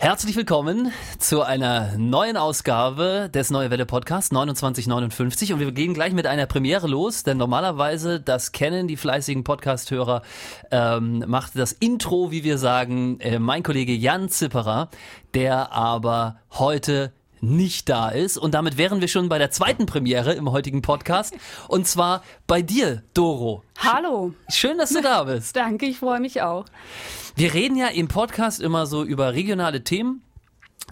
Herzlich 0.00 0.36
willkommen 0.36 0.92
zu 1.18 1.42
einer 1.42 1.98
neuen 1.98 2.36
Ausgabe 2.36 3.28
des 3.34 3.50
Neue 3.50 3.72
Welle 3.72 3.84
Podcast 3.84 4.28
2959 4.28 5.52
und 5.52 5.58
wir 5.58 5.72
gehen 5.72 5.92
gleich 5.92 6.12
mit 6.12 6.24
einer 6.24 6.46
Premiere 6.46 6.86
los, 6.86 7.24
denn 7.24 7.36
normalerweise, 7.36 8.20
das 8.20 8.52
kennen 8.52 8.86
die 8.86 8.96
fleißigen 8.96 9.42
Podcast-Hörer, 9.42 10.22
ähm, 10.70 11.24
macht 11.26 11.58
das 11.58 11.72
Intro, 11.72 12.30
wie 12.30 12.44
wir 12.44 12.58
sagen, 12.58 13.18
äh, 13.18 13.40
mein 13.40 13.64
Kollege 13.64 13.92
Jan 13.92 14.28
Zipperer, 14.28 14.88
der 15.34 15.72
aber 15.72 16.36
heute 16.52 17.12
nicht 17.40 17.88
da 17.88 18.08
ist. 18.08 18.38
Und 18.38 18.54
damit 18.54 18.76
wären 18.76 19.00
wir 19.00 19.08
schon 19.08 19.28
bei 19.28 19.38
der 19.38 19.50
zweiten 19.50 19.86
Premiere 19.86 20.34
im 20.34 20.50
heutigen 20.50 20.82
Podcast. 20.82 21.34
Und 21.68 21.86
zwar 21.86 22.22
bei 22.46 22.62
dir, 22.62 23.02
Doro. 23.14 23.62
Hallo. 23.78 24.34
Schön, 24.50 24.78
dass 24.78 24.90
du 24.90 25.02
da 25.02 25.24
bist. 25.24 25.56
Danke, 25.56 25.86
ich 25.86 25.98
freue 25.98 26.20
mich 26.20 26.42
auch. 26.42 26.66
Wir 27.36 27.54
reden 27.54 27.76
ja 27.76 27.88
im 27.88 28.08
Podcast 28.08 28.60
immer 28.60 28.86
so 28.86 29.04
über 29.04 29.34
regionale 29.34 29.84
Themen 29.84 30.22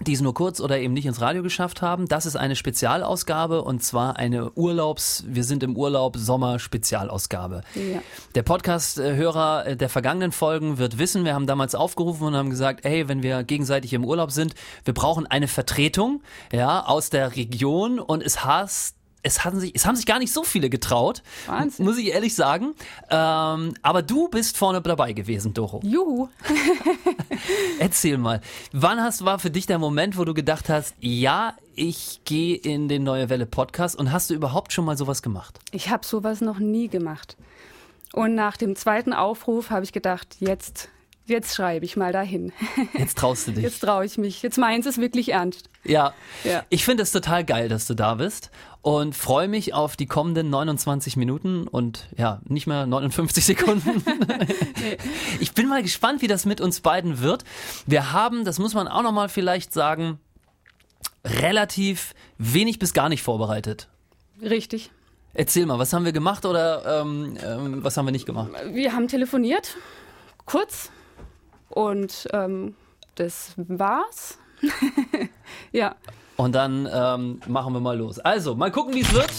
die 0.01 0.13
es 0.13 0.21
nur 0.21 0.33
kurz 0.33 0.59
oder 0.59 0.79
eben 0.79 0.93
nicht 0.93 1.05
ins 1.05 1.21
Radio 1.21 1.41
geschafft 1.41 1.81
haben. 1.81 2.07
Das 2.07 2.25
ist 2.25 2.35
eine 2.35 2.55
Spezialausgabe 2.55 3.63
und 3.63 3.83
zwar 3.83 4.17
eine 4.17 4.51
Urlaubs, 4.51 5.23
wir 5.27 5.43
sind 5.43 5.63
im 5.63 5.75
Urlaub 5.75 6.17
Sommer 6.17 6.59
Spezialausgabe. 6.59 7.61
Ja. 7.73 8.01
Der 8.35 8.43
Podcast-Hörer 8.43 9.67
äh, 9.67 9.77
der 9.77 9.89
vergangenen 9.89 10.31
Folgen 10.31 10.77
wird 10.77 10.97
wissen, 10.99 11.25
wir 11.25 11.33
haben 11.33 11.47
damals 11.47 11.73
aufgerufen 11.73 12.27
und 12.27 12.35
haben 12.35 12.49
gesagt, 12.49 12.83
hey, 12.83 13.07
wenn 13.07 13.23
wir 13.23 13.43
gegenseitig 13.43 13.93
im 13.93 14.05
Urlaub 14.05 14.31
sind, 14.31 14.53
wir 14.85 14.93
brauchen 14.93 15.25
eine 15.25 15.47
Vertretung, 15.47 16.21
ja, 16.51 16.85
aus 16.85 17.09
der 17.09 17.35
Region 17.35 17.99
und 17.99 18.21
es 18.21 18.45
hast 18.45 18.96
es, 19.27 19.43
hatten 19.43 19.59
sich, 19.59 19.73
es 19.75 19.85
haben 19.85 19.95
sich 19.95 20.05
gar 20.05 20.19
nicht 20.19 20.31
so 20.31 20.43
viele 20.43 20.69
getraut, 20.69 21.21
Wahnsinn. 21.45 21.85
muss 21.85 21.97
ich 21.97 22.07
ehrlich 22.07 22.33
sagen. 22.33 22.73
Ähm, 23.09 23.73
aber 23.81 24.01
du 24.01 24.29
bist 24.29 24.57
vorne 24.57 24.81
dabei 24.81 25.13
gewesen, 25.13 25.53
Doro. 25.53 25.81
Juhu. 25.83 26.29
Erzähl 27.79 28.17
mal, 28.17 28.41
wann 28.71 29.01
hast, 29.01 29.25
war 29.25 29.39
für 29.39 29.51
dich 29.51 29.65
der 29.65 29.79
Moment, 29.79 30.17
wo 30.17 30.25
du 30.25 30.33
gedacht 30.33 30.69
hast, 30.69 30.95
ja, 30.99 31.53
ich 31.75 32.21
gehe 32.25 32.55
in 32.55 32.87
den 32.87 33.03
Neue 33.03 33.29
Welle 33.29 33.45
Podcast 33.45 33.95
und 33.97 34.11
hast 34.11 34.29
du 34.29 34.33
überhaupt 34.33 34.73
schon 34.73 34.85
mal 34.85 34.97
sowas 34.97 35.21
gemacht? 35.21 35.59
Ich 35.71 35.89
habe 35.89 36.05
sowas 36.05 36.41
noch 36.41 36.59
nie 36.59 36.87
gemacht. 36.87 37.37
Und 38.13 38.33
nach 38.33 38.57
dem 38.57 38.75
zweiten 38.75 39.13
Aufruf 39.13 39.69
habe 39.69 39.83
ich 39.83 39.91
gedacht, 39.91 40.37
jetzt 40.39 40.89
jetzt 41.27 41.55
schreibe 41.55 41.85
ich 41.85 41.97
mal 41.97 42.11
dahin. 42.11 42.51
Jetzt 42.97 43.17
traust 43.17 43.47
du 43.47 43.51
dich. 43.51 43.63
Jetzt 43.63 43.79
traue 43.79 44.05
ich 44.05 44.17
mich. 44.17 44.41
Jetzt 44.41 44.57
meins 44.57 44.85
es 44.85 44.97
wirklich 44.97 45.33
ernst. 45.33 45.69
Ja. 45.83 46.13
ja. 46.43 46.63
Ich 46.69 46.85
finde 46.85 47.03
es 47.03 47.11
total 47.11 47.43
geil, 47.43 47.69
dass 47.69 47.87
du 47.87 47.93
da 47.93 48.15
bist 48.15 48.51
und 48.81 49.15
freue 49.15 49.47
mich 49.47 49.73
auf 49.73 49.95
die 49.95 50.05
kommenden 50.05 50.49
29 50.49 51.17
Minuten 51.17 51.67
und 51.67 52.07
ja, 52.17 52.41
nicht 52.45 52.67
mehr 52.67 52.85
59 52.85 53.45
Sekunden. 53.45 54.03
nee. 54.79 54.97
Ich 55.39 55.53
bin 55.53 55.67
mal 55.67 55.83
gespannt, 55.83 56.21
wie 56.21 56.27
das 56.27 56.45
mit 56.45 56.61
uns 56.61 56.81
beiden 56.81 57.21
wird. 57.21 57.43
Wir 57.85 58.11
haben, 58.11 58.45
das 58.45 58.59
muss 58.59 58.73
man 58.73 58.87
auch 58.87 59.03
noch 59.03 59.11
mal 59.11 59.29
vielleicht 59.29 59.73
sagen, 59.73 60.19
relativ 61.25 62.13
wenig 62.37 62.79
bis 62.79 62.93
gar 62.93 63.09
nicht 63.09 63.23
vorbereitet. 63.23 63.87
Richtig. 64.41 64.91
Erzähl 65.33 65.65
mal, 65.65 65.77
was 65.77 65.93
haben 65.93 66.05
wir 66.05 66.13
gemacht 66.13 66.45
oder 66.45 67.01
ähm, 67.01 67.37
ähm, 67.43 67.83
was 67.83 67.97
haben 67.97 68.05
wir 68.05 68.11
nicht 68.11 68.25
gemacht? 68.25 68.49
Wir 68.71 68.93
haben 68.93 69.07
telefoniert, 69.07 69.75
kurz, 70.45 70.89
und 71.77 72.27
ähm, 72.33 72.73
das 73.13 73.53
war's. 73.57 74.39
ja. 75.71 75.95
Und 76.35 76.53
dann 76.53 76.89
ähm, 76.91 77.39
machen 77.47 77.73
wir 77.73 77.79
mal 77.79 77.95
los. 77.95 78.17
Also, 78.17 78.55
mal 78.55 78.71
gucken, 78.71 78.95
wie 78.95 79.01
es 79.01 79.13
wird. 79.13 79.31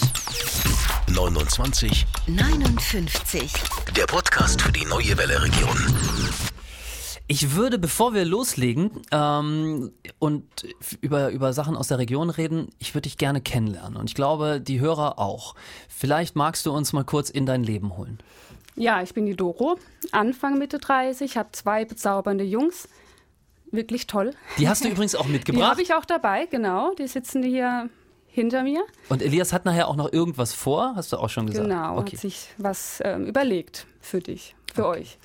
29 1.13 2.05
59 2.27 3.51
Der 3.95 4.05
Podcast 4.05 4.61
für 4.61 4.71
die 4.71 4.85
neue 4.85 5.17
Welle 5.17 5.41
Region. 5.41 5.77
Ich 7.27 7.55
würde, 7.55 7.77
bevor 7.77 8.13
wir 8.13 8.23
loslegen 8.23 8.91
ähm, 9.11 9.91
und 10.19 10.43
über, 11.01 11.31
über 11.31 11.51
Sachen 11.51 11.75
aus 11.75 11.89
der 11.89 11.97
Region 11.97 12.29
reden, 12.29 12.69
ich 12.79 12.95
würde 12.95 13.03
dich 13.03 13.17
gerne 13.17 13.41
kennenlernen. 13.41 13.97
Und 13.97 14.09
ich 14.09 14.15
glaube, 14.15 14.61
die 14.61 14.79
Hörer 14.79 15.19
auch. 15.19 15.55
Vielleicht 15.89 16.37
magst 16.37 16.65
du 16.65 16.71
uns 16.71 16.93
mal 16.93 17.03
kurz 17.03 17.29
in 17.29 17.45
dein 17.45 17.63
Leben 17.63 17.97
holen. 17.97 18.19
Ja, 18.79 19.01
ich 19.01 19.13
bin 19.13 19.25
die 19.25 19.35
Doro, 19.35 19.77
Anfang 20.13 20.57
Mitte 20.57 20.77
30, 20.79 21.35
habe 21.35 21.49
zwei 21.51 21.83
bezaubernde 21.83 22.45
Jungs. 22.45 22.87
Wirklich 23.71 24.07
toll. 24.07 24.33
Die 24.57 24.69
hast 24.69 24.85
du 24.85 24.87
übrigens 24.87 25.15
auch 25.15 25.27
mitgebracht. 25.27 25.63
Die 25.63 25.69
habe 25.69 25.81
ich 25.81 25.93
auch 25.93 26.05
dabei, 26.05 26.45
genau. 26.45 26.93
Die 26.95 27.07
sitzen 27.07 27.43
hier 27.43 27.89
hinter 28.27 28.63
mir. 28.63 28.81
Und 29.09 29.21
Elias 29.21 29.51
hat 29.51 29.65
nachher 29.65 29.89
auch 29.89 29.97
noch 29.97 30.13
irgendwas 30.13 30.53
vor, 30.53 30.93
hast 30.95 31.11
du 31.11 31.17
auch 31.17 31.29
schon 31.29 31.47
gesagt. 31.47 31.67
Genau, 31.67 31.97
okay. 31.97 32.13
hat 32.13 32.21
sich 32.21 32.47
was 32.57 33.01
ähm, 33.03 33.25
überlegt 33.25 33.85
für 33.99 34.21
dich, 34.21 34.55
für 34.73 34.87
okay. 34.87 34.99
euch. 35.01 35.19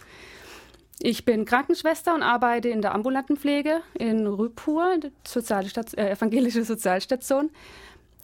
Ich 0.98 1.24
bin 1.24 1.44
Krankenschwester 1.44 2.12
und 2.14 2.22
arbeite 2.22 2.68
in 2.70 2.82
der 2.82 2.92
ambulanten 2.94 3.36
Pflege 3.36 3.82
in 3.94 4.26
Rüpur, 4.26 4.96
soziale 5.26 5.68
äh, 5.96 6.10
evangelische 6.10 6.64
Sozialstation. 6.64 7.50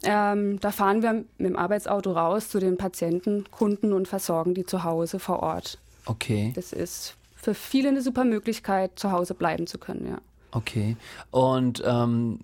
Ähm, 0.03 0.59
da 0.61 0.71
fahren 0.71 1.03
wir 1.03 1.13
mit 1.13 1.27
dem 1.39 1.57
Arbeitsauto 1.57 2.13
raus 2.13 2.49
zu 2.49 2.59
den 2.59 2.77
Patienten, 2.77 3.45
Kunden 3.51 3.93
und 3.93 4.09
versorgen 4.09 4.55
die 4.55 4.65
zu 4.65 4.85
Hause 4.85 5.19
vor 5.19 5.41
Ort. 5.41 5.79
Okay. 6.07 6.53
Das 6.55 6.73
ist 6.73 7.17
für 7.37 7.55
viele 7.55 7.89
eine 7.89 8.03
super 8.03 8.25
Möglichkeit, 8.25 8.93
zu 8.97 9.13
Hause 9.13 9.35
bleiben 9.35 9.67
zu 9.67 9.79
können, 9.79 10.07
ja. 10.07 10.19
Okay. 10.53 10.97
Und 11.31 11.83
ähm, 11.87 12.41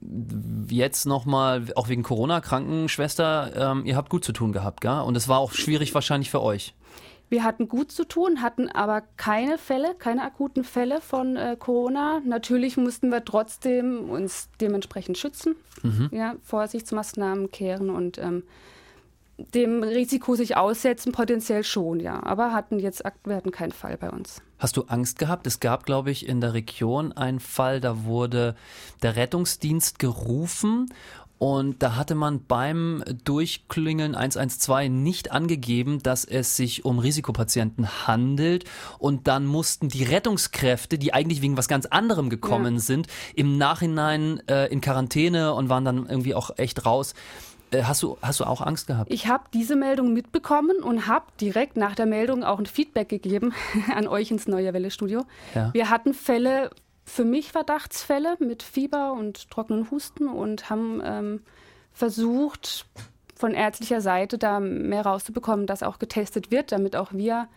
jetzt 0.69 1.07
nochmal, 1.07 1.65
auch 1.75 1.89
wegen 1.89 2.03
Corona, 2.03 2.41
Krankenschwester, 2.41 3.73
ähm, 3.73 3.85
ihr 3.85 3.97
habt 3.97 4.11
gut 4.11 4.25
zu 4.25 4.33
tun 4.33 4.53
gehabt, 4.53 4.81
gell? 4.81 5.01
Und 5.01 5.17
es 5.17 5.29
war 5.29 5.39
auch 5.39 5.53
schwierig 5.53 5.93
wahrscheinlich 5.95 6.31
für 6.31 6.41
euch. 6.41 6.75
Wir 7.29 7.43
hatten 7.43 7.69
gut 7.69 7.91
zu 7.91 8.05
tun, 8.05 8.41
hatten 8.41 8.69
aber 8.69 9.03
keine 9.17 9.59
Fälle, 9.59 9.95
keine 9.99 10.23
akuten 10.23 10.63
Fälle 10.63 11.01
von 11.01 11.37
äh, 11.37 11.57
Corona. 11.59 12.21
Natürlich 12.25 12.77
mussten 12.77 13.11
wir 13.11 13.25
trotzdem 13.25 14.09
uns 14.11 14.49
dementsprechend 14.61 15.19
schützen, 15.19 15.57
mhm. 15.83 16.09
ja, 16.13 16.37
Vorsichtsmaßnahmen 16.45 17.51
kehren 17.51 17.91
und 17.91 18.19
ähm, 18.19 18.45
dem 19.39 19.83
Risiko 19.83 20.35
sich 20.35 20.57
aussetzen, 20.57 21.13
potenziell 21.13 21.63
schon, 21.63 22.01
ja. 22.01 22.23
Aber 22.23 22.53
hatten 22.53 22.79
jetzt, 22.79 23.03
wir 23.25 23.37
hatten 23.37 23.51
keinen 23.51 23.73
Fall 23.73 23.99
bei 23.99 24.11
uns. 24.11 24.41
Hast 24.59 24.79
du 24.79 24.85
Angst 24.85 25.19
gehabt? 25.19 25.47
Es 25.47 25.61
gab, 25.61 25.85
glaube 25.85 26.11
ich, 26.11 26.27
in 26.27 26.41
der 26.41 26.55
Region 26.55 27.13
einen 27.13 27.41
Fall, 27.41 27.81
da 27.81 28.05
wurde 28.05 28.57
der 29.03 29.17
Rettungsdienst 29.17 29.99
gerufen 29.99 30.87
und 31.39 31.83
da 31.83 31.97
hatte 31.97 32.15
man 32.15 32.45
beim 32.47 33.05
Durchklingeln 33.25 34.15
112 34.15 34.91
nicht 34.91 35.33
angegeben, 35.33 36.03
dass 36.03 36.25
es 36.25 36.57
sich 36.57 36.85
um 36.85 36.99
Risikopatienten 36.99 38.07
handelt. 38.07 38.65
Und 38.99 39.27
dann 39.29 39.45
mussten 39.45 39.89
die 39.89 40.05
Rettungskräfte, 40.05 40.99
die 40.99 41.13
eigentlich 41.13 41.43
wegen 41.43 41.59
was 41.59 41.69
ganz 41.69 41.85
anderem 41.87 42.31
gekommen 42.31 42.75
ja. 42.75 42.81
sind, 42.81 43.07
im 43.35 43.59
Nachhinein 43.59 44.43
äh, 44.49 44.67
in 44.73 44.81
Quarantäne 44.81 45.53
und 45.53 45.69
waren 45.69 45.85
dann 45.85 46.07
irgendwie 46.07 46.35
auch 46.35 46.57
echt 46.57 46.87
raus. 46.87 47.15
Äh, 47.71 47.83
hast 47.83 48.03
du, 48.03 48.17
hast 48.23 48.41
du 48.41 48.45
auch 48.45 48.63
Angst 48.63 48.87
gehabt? 48.87 49.13
Ich 49.13 49.27
habe 49.27 49.45
diese 49.53 49.77
Meldung 49.77 50.15
mitbekommen 50.15 50.79
und 50.83 51.07
habe 51.07 51.27
direkt 51.41 51.77
nach 51.77 51.95
der 51.95 52.07
Meldung 52.07 52.45
auch 52.45 52.59
ein 52.59 52.67
Feedback 52.67 53.11
gegeben 53.11 53.53
an 53.95 54.09
euch 54.09 54.31
ins 54.31 54.47
Neue 54.47 54.73
Welle 54.73 54.91
Studio. 54.91 55.25
Ja. 55.55 55.73
Wir 55.75 55.91
hatten 55.91 56.15
Fälle 56.15 56.71
für 57.07 57.25
mich 57.25 57.53
Verdachtsfälle 57.53 58.37
mit 58.41 58.63
Fieber 58.63 59.13
und 59.13 59.49
trockenen 59.51 59.91
Husten 59.91 60.29
und 60.29 60.69
haben 60.69 61.01
ähm, 61.05 61.43
versucht, 61.93 62.85
von 63.37 63.55
ärztlicher 63.55 64.01
Seite 64.01 64.39
da 64.39 64.61
mehr 64.61 65.07
rauszubekommen, 65.07 65.67
dass 65.67 65.83
auch 65.83 65.99
getestet 65.99 66.51
wird, 66.51 66.73
damit 66.73 66.97
auch 66.97 67.13
wir 67.13 67.49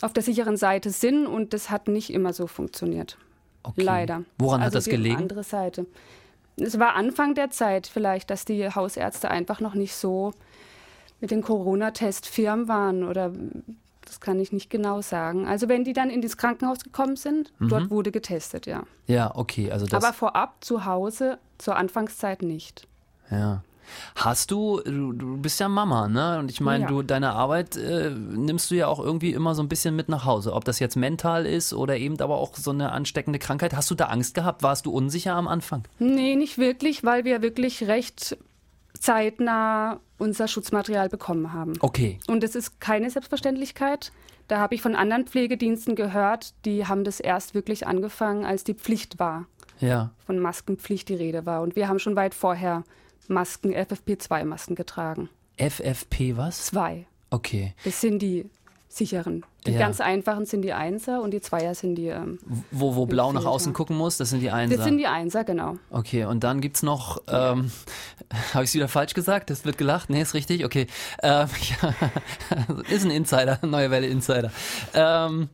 auf 0.00 0.12
der 0.12 0.22
sicheren 0.22 0.56
Seite 0.56 0.90
sind. 0.90 1.26
Und 1.26 1.52
das 1.52 1.70
hat 1.70 1.88
nicht 1.88 2.10
immer 2.10 2.32
so 2.32 2.46
funktioniert. 2.46 3.18
Okay. 3.62 3.82
Leider. 3.82 4.24
Woran 4.38 4.62
also 4.62 4.66
hat 4.66 4.74
das 4.76 4.84
gelegen? 4.86 5.16
Andere 5.16 5.44
Seite. 5.44 5.86
Es 6.56 6.78
war 6.78 6.94
Anfang 6.94 7.34
der 7.34 7.50
Zeit 7.50 7.86
vielleicht, 7.86 8.30
dass 8.30 8.44
die 8.44 8.68
Hausärzte 8.68 9.30
einfach 9.30 9.60
noch 9.60 9.74
nicht 9.74 9.94
so 9.94 10.32
mit 11.20 11.30
den 11.30 11.42
Corona-Test 11.42 12.26
firm 12.26 12.68
waren 12.68 13.04
oder 13.04 13.32
das 14.06 14.20
kann 14.20 14.40
ich 14.40 14.52
nicht 14.52 14.70
genau 14.70 15.02
sagen. 15.02 15.46
Also 15.46 15.68
wenn 15.68 15.84
die 15.84 15.92
dann 15.92 16.10
in 16.10 16.22
das 16.22 16.36
Krankenhaus 16.36 16.80
gekommen 16.80 17.16
sind, 17.16 17.52
mhm. 17.58 17.68
dort 17.68 17.90
wurde 17.90 18.10
getestet, 18.12 18.66
ja. 18.66 18.84
Ja, 19.06 19.34
okay. 19.34 19.70
Also 19.70 19.86
das 19.86 20.02
Aber 20.02 20.12
vorab 20.12 20.64
zu 20.64 20.84
Hause 20.84 21.38
zur 21.58 21.76
Anfangszeit 21.76 22.42
nicht. 22.42 22.88
Ja. 23.30 23.62
Hast 24.14 24.50
du, 24.50 24.80
du, 24.84 25.36
bist 25.36 25.60
ja 25.60 25.68
Mama, 25.68 26.08
ne? 26.08 26.38
Und 26.38 26.50
ich 26.50 26.60
meine, 26.60 26.84
ja. 26.84 26.88
du 26.88 27.02
deine 27.02 27.32
Arbeit 27.32 27.76
äh, 27.76 28.10
nimmst 28.10 28.70
du 28.70 28.74
ja 28.74 28.88
auch 28.88 28.98
irgendwie 28.98 29.32
immer 29.32 29.54
so 29.54 29.62
ein 29.62 29.68
bisschen 29.68 29.94
mit 29.94 30.08
nach 30.08 30.24
Hause. 30.24 30.52
Ob 30.54 30.64
das 30.64 30.80
jetzt 30.80 30.96
mental 30.96 31.46
ist 31.46 31.72
oder 31.72 31.96
eben 31.96 32.20
aber 32.20 32.38
auch 32.38 32.54
so 32.56 32.70
eine 32.70 32.92
ansteckende 32.92 33.38
Krankheit. 33.38 33.74
Hast 33.74 33.90
du 33.90 33.94
da 33.94 34.06
Angst 34.06 34.34
gehabt? 34.34 34.62
Warst 34.62 34.86
du 34.86 34.90
unsicher 34.90 35.34
am 35.34 35.46
Anfang? 35.48 35.84
Nee, 35.98 36.34
nicht 36.36 36.58
wirklich, 36.58 37.04
weil 37.04 37.24
wir 37.24 37.42
wirklich 37.42 37.86
recht 37.86 38.36
zeitnah 39.06 40.00
unser 40.18 40.48
Schutzmaterial 40.48 41.08
bekommen 41.08 41.52
haben. 41.52 41.74
Okay. 41.80 42.18
Und 42.26 42.42
es 42.42 42.56
ist 42.56 42.80
keine 42.80 43.08
Selbstverständlichkeit. 43.08 44.10
Da 44.48 44.58
habe 44.58 44.74
ich 44.74 44.82
von 44.82 44.96
anderen 44.96 45.26
Pflegediensten 45.26 45.94
gehört, 45.94 46.54
die 46.64 46.86
haben 46.86 47.04
das 47.04 47.20
erst 47.20 47.54
wirklich 47.54 47.86
angefangen, 47.86 48.44
als 48.44 48.64
die 48.64 48.74
Pflicht 48.74 49.20
war. 49.20 49.46
Ja. 49.78 50.10
Von 50.26 50.40
Maskenpflicht 50.40 51.08
die 51.08 51.14
Rede 51.14 51.46
war. 51.46 51.62
Und 51.62 51.76
wir 51.76 51.86
haben 51.86 52.00
schon 52.00 52.16
weit 52.16 52.34
vorher 52.34 52.82
Masken, 53.28 53.72
FFP2-Masken 53.72 54.74
getragen. 54.74 55.28
FFP 55.56 56.36
was? 56.36 56.66
Zwei. 56.66 57.06
Okay. 57.30 57.74
Das 57.84 58.00
sind 58.00 58.20
die 58.20 58.50
sicheren. 58.96 59.44
Die 59.66 59.72
ja. 59.72 59.78
ganz 59.78 60.00
einfachen 60.00 60.46
sind 60.46 60.62
die 60.62 60.72
Einser 60.72 61.22
und 61.22 61.32
die 61.32 61.40
Zweier 61.40 61.74
sind 61.74 61.96
die. 61.96 62.08
Ähm, 62.08 62.38
wo 62.70 62.94
wo 62.96 63.06
blau 63.06 63.32
nach 63.32 63.44
außen 63.44 63.72
gucken 63.72 63.96
muss, 63.96 64.16
das 64.16 64.30
sind 64.30 64.40
die 64.40 64.50
Einser. 64.50 64.76
Das 64.76 64.84
sind 64.84 64.98
die 64.98 65.06
Einser, 65.06 65.44
genau. 65.44 65.76
Okay, 65.90 66.24
und 66.24 66.44
dann 66.44 66.60
gibt 66.60 66.76
es 66.76 66.82
noch, 66.82 67.22
ähm, 67.28 67.70
habe 68.54 68.64
ich 68.64 68.70
es 68.70 68.74
wieder 68.74 68.88
falsch 68.88 69.14
gesagt? 69.14 69.50
Das 69.50 69.64
wird 69.64 69.78
gelacht? 69.78 70.10
Nee, 70.10 70.22
ist 70.22 70.34
richtig? 70.34 70.64
Okay. 70.64 70.86
Ähm, 71.22 71.48
ja, 71.82 71.94
ist 72.90 73.04
ein 73.04 73.10
Insider, 73.10 73.58
neue 73.62 73.90
Welle 73.90 74.06
Insider. 74.06 74.50
Ähm, 74.94 75.48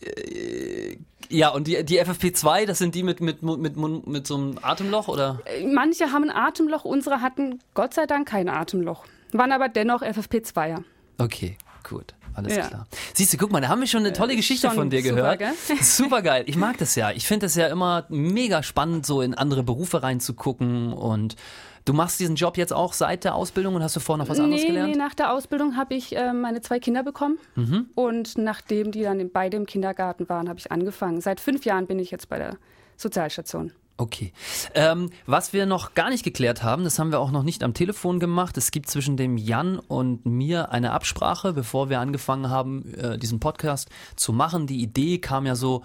äh, 0.00 0.96
ja, 1.30 1.50
und 1.50 1.66
die, 1.66 1.84
die 1.84 2.00
FFP2, 2.00 2.66
das 2.66 2.78
sind 2.78 2.94
die 2.94 3.02
mit, 3.02 3.20
mit, 3.20 3.42
mit, 3.42 3.76
mit, 3.76 4.06
mit 4.06 4.26
so 4.26 4.36
einem 4.36 4.58
Atemloch, 4.62 5.08
oder? 5.08 5.40
Manche 5.66 6.10
haben 6.10 6.24
ein 6.24 6.34
Atemloch, 6.34 6.84
unsere 6.84 7.20
hatten 7.20 7.60
Gott 7.74 7.92
sei 7.92 8.06
Dank 8.06 8.28
kein 8.28 8.48
Atemloch. 8.48 9.04
Waren 9.32 9.52
aber 9.52 9.68
dennoch 9.68 10.02
FFP2er. 10.02 10.82
Okay, 11.18 11.58
gut. 11.86 12.14
Alles 12.34 12.56
ja. 12.56 12.66
klar. 12.66 12.86
Siehst 13.14 13.32
du, 13.32 13.36
guck 13.36 13.52
mal, 13.52 13.60
da 13.60 13.68
haben 13.68 13.80
wir 13.80 13.86
schon 13.86 14.00
eine 14.00 14.12
tolle 14.12 14.36
Geschichte 14.36 14.70
von 14.70 14.90
dir 14.90 15.02
gehört. 15.02 15.40
Super, 15.40 15.82
super 15.82 16.22
geil. 16.22 16.44
Ich 16.46 16.56
mag 16.56 16.78
das 16.78 16.94
ja. 16.94 17.10
Ich 17.10 17.26
finde 17.26 17.46
es 17.46 17.54
ja 17.54 17.68
immer 17.68 18.06
mega 18.08 18.62
spannend, 18.62 19.06
so 19.06 19.22
in 19.22 19.34
andere 19.34 19.62
Berufe 19.62 20.02
reinzugucken 20.02 20.92
und 20.92 21.36
Du 21.84 21.94
machst 21.94 22.20
diesen 22.20 22.36
Job 22.36 22.58
jetzt 22.58 22.74
auch 22.74 22.92
seit 22.92 23.24
der 23.24 23.34
Ausbildung 23.34 23.74
und 23.74 23.82
hast 23.82 23.96
du 23.96 24.00
vorher 24.00 24.22
noch 24.22 24.28
was 24.28 24.38
anderes 24.38 24.62
gelernt? 24.62 24.90
Nee, 24.90 24.98
nach 24.98 25.14
der 25.14 25.32
Ausbildung 25.32 25.74
habe 25.74 25.94
ich 25.94 26.14
äh, 26.14 26.34
meine 26.34 26.60
zwei 26.60 26.80
Kinder 26.80 27.02
bekommen. 27.02 27.38
Mhm. 27.54 27.86
Und 27.94 28.36
nachdem 28.36 28.92
die 28.92 29.00
dann 29.00 29.30
beide 29.30 29.56
im 29.56 29.64
Kindergarten 29.64 30.28
waren, 30.28 30.50
habe 30.50 30.58
ich 30.58 30.70
angefangen. 30.70 31.22
Seit 31.22 31.40
fünf 31.40 31.64
Jahren 31.64 31.86
bin 31.86 31.98
ich 31.98 32.10
jetzt 32.10 32.28
bei 32.28 32.36
der 32.36 32.58
Sozialstation. 32.98 33.72
Okay. 34.00 34.32
Ähm, 34.74 35.10
was 35.26 35.52
wir 35.52 35.66
noch 35.66 35.94
gar 35.94 36.08
nicht 36.08 36.22
geklärt 36.22 36.62
haben, 36.62 36.84
das 36.84 37.00
haben 37.00 37.10
wir 37.10 37.18
auch 37.18 37.32
noch 37.32 37.42
nicht 37.42 37.64
am 37.64 37.74
Telefon 37.74 38.20
gemacht. 38.20 38.56
Es 38.56 38.70
gibt 38.70 38.88
zwischen 38.88 39.16
dem 39.16 39.36
Jan 39.36 39.80
und 39.80 40.24
mir 40.24 40.70
eine 40.70 40.92
Absprache, 40.92 41.52
bevor 41.52 41.90
wir 41.90 41.98
angefangen 41.98 42.48
haben, 42.48 42.94
äh, 42.94 43.18
diesen 43.18 43.40
Podcast 43.40 43.90
zu 44.14 44.32
machen. 44.32 44.68
Die 44.68 44.80
Idee 44.80 45.18
kam 45.18 45.46
ja 45.46 45.56
so 45.56 45.84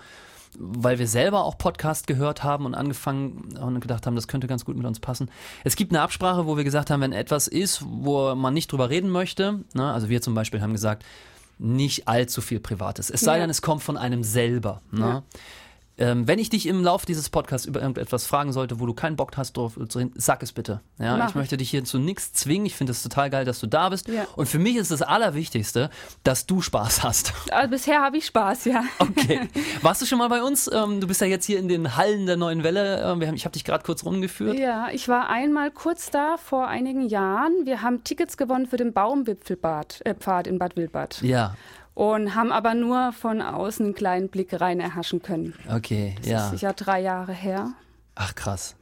weil 0.55 0.99
wir 0.99 1.07
selber 1.07 1.45
auch 1.45 1.57
Podcast 1.57 2.05
gehört 2.05 2.43
haben 2.43 2.67
und 2.67 2.75
angefangen 2.75 3.57
und 3.57 3.79
gedacht 3.79 4.05
haben, 4.05 4.15
das 4.15 4.27
könnte 4.27 4.45
ganz 4.45 4.65
gut 4.65 4.77
mit 4.77 4.85
uns 4.85 4.99
passen. 4.99 5.31
Es 5.63 5.75
gibt 5.75 5.91
eine 5.91 6.01
Absprache, 6.01 6.45
wo 6.45 6.57
wir 6.57 6.63
gesagt 6.63 6.91
haben, 6.91 7.01
wenn 7.01 7.11
etwas 7.11 7.47
ist, 7.47 7.83
wo 7.83 8.35
man 8.35 8.53
nicht 8.53 8.71
drüber 8.71 8.91
reden 8.91 9.09
möchte, 9.09 9.63
ne, 9.73 9.91
also 9.91 10.09
wir 10.09 10.21
zum 10.21 10.35
Beispiel 10.35 10.61
haben 10.61 10.73
gesagt, 10.73 11.05
nicht 11.57 12.07
allzu 12.07 12.41
viel 12.41 12.59
Privates. 12.59 13.09
Es 13.09 13.21
sei 13.21 13.35
ja. 13.35 13.41
denn, 13.41 13.49
es 13.49 13.61
kommt 13.61 13.83
von 13.83 13.97
einem 13.97 14.23
selber. 14.23 14.81
Ne? 14.91 14.99
Ja. 14.99 15.23
Ähm, 15.97 16.27
wenn 16.27 16.39
ich 16.39 16.49
dich 16.49 16.65
im 16.65 16.83
Laufe 16.83 17.05
dieses 17.05 17.29
Podcasts 17.29 17.67
über 17.67 17.81
irgendetwas 17.81 18.25
fragen 18.25 18.51
sollte, 18.51 18.79
wo 18.79 18.85
du 18.85 18.93
keinen 18.93 19.15
Bock 19.15 19.37
hast, 19.37 19.55
drauf 19.57 19.77
zu 19.87 19.99
reden, 19.99 20.11
sag 20.15 20.41
es 20.41 20.51
bitte. 20.51 20.81
Ja, 20.97 21.17
Mach 21.17 21.29
ich 21.29 21.35
möchte 21.35 21.55
dich 21.55 21.69
hier 21.69 21.83
zu 21.83 21.99
nichts 21.99 22.33
zwingen. 22.33 22.65
Ich 22.65 22.75
finde 22.75 22.91
es 22.91 23.03
total 23.03 23.29
geil, 23.29 23.45
dass 23.45 23.59
du 23.59 23.67
da 23.67 23.89
bist. 23.89 24.07
Ja. 24.07 24.25
Und 24.35 24.47
für 24.47 24.57
mich 24.57 24.75
ist 24.75 24.89
das 24.89 25.03
Allerwichtigste, 25.03 25.91
dass 26.23 26.45
du 26.45 26.61
Spaß 26.61 27.03
hast. 27.03 27.33
Also 27.53 27.69
bisher 27.69 28.01
habe 28.01 28.17
ich 28.17 28.25
Spaß, 28.25 28.65
ja. 28.65 28.83
Okay. 28.97 29.47
Warst 29.81 30.01
du 30.01 30.05
schon 30.05 30.17
mal 30.17 30.27
bei 30.27 30.41
uns? 30.41 30.69
Ähm, 30.73 31.01
du 31.01 31.07
bist 31.07 31.21
ja 31.21 31.27
jetzt 31.27 31.45
hier 31.45 31.59
in 31.59 31.67
den 31.67 31.95
Hallen 31.97 32.25
der 32.25 32.35
neuen 32.35 32.63
Welle. 32.63 33.01
Ähm, 33.03 33.21
ich 33.35 33.45
habe 33.45 33.53
dich 33.53 33.63
gerade 33.63 33.83
kurz 33.83 34.03
rumgeführt. 34.03 34.57
Ja, 34.57 34.87
ich 34.91 35.07
war 35.07 35.29
einmal 35.29 35.69
kurz 35.69 36.09
da 36.09 36.37
vor 36.37 36.67
einigen 36.67 37.07
Jahren. 37.07 37.65
Wir 37.65 37.83
haben 37.83 38.03
Tickets 38.03 38.37
gewonnen 38.37 38.65
für 38.65 38.77
den 38.77 38.91
Baumwipfelpfad 38.91 40.01
äh, 40.03 40.49
in 40.49 40.57
Bad 40.57 40.75
Wildbad. 40.75 41.21
Ja 41.21 41.55
und 41.93 42.35
haben 42.35 42.51
aber 42.51 42.73
nur 42.73 43.11
von 43.13 43.41
außen 43.41 43.85
einen 43.85 43.95
kleinen 43.95 44.29
Blick 44.29 44.59
rein 44.59 44.79
erhaschen 44.79 45.21
können. 45.21 45.53
Okay, 45.69 46.15
das 46.17 46.27
ja. 46.27 46.33
Das 46.37 46.45
ist 46.45 46.51
sicher 46.51 46.73
drei 46.73 47.01
Jahre 47.01 47.33
her. 47.33 47.73
Ach 48.15 48.35
krass. 48.35 48.75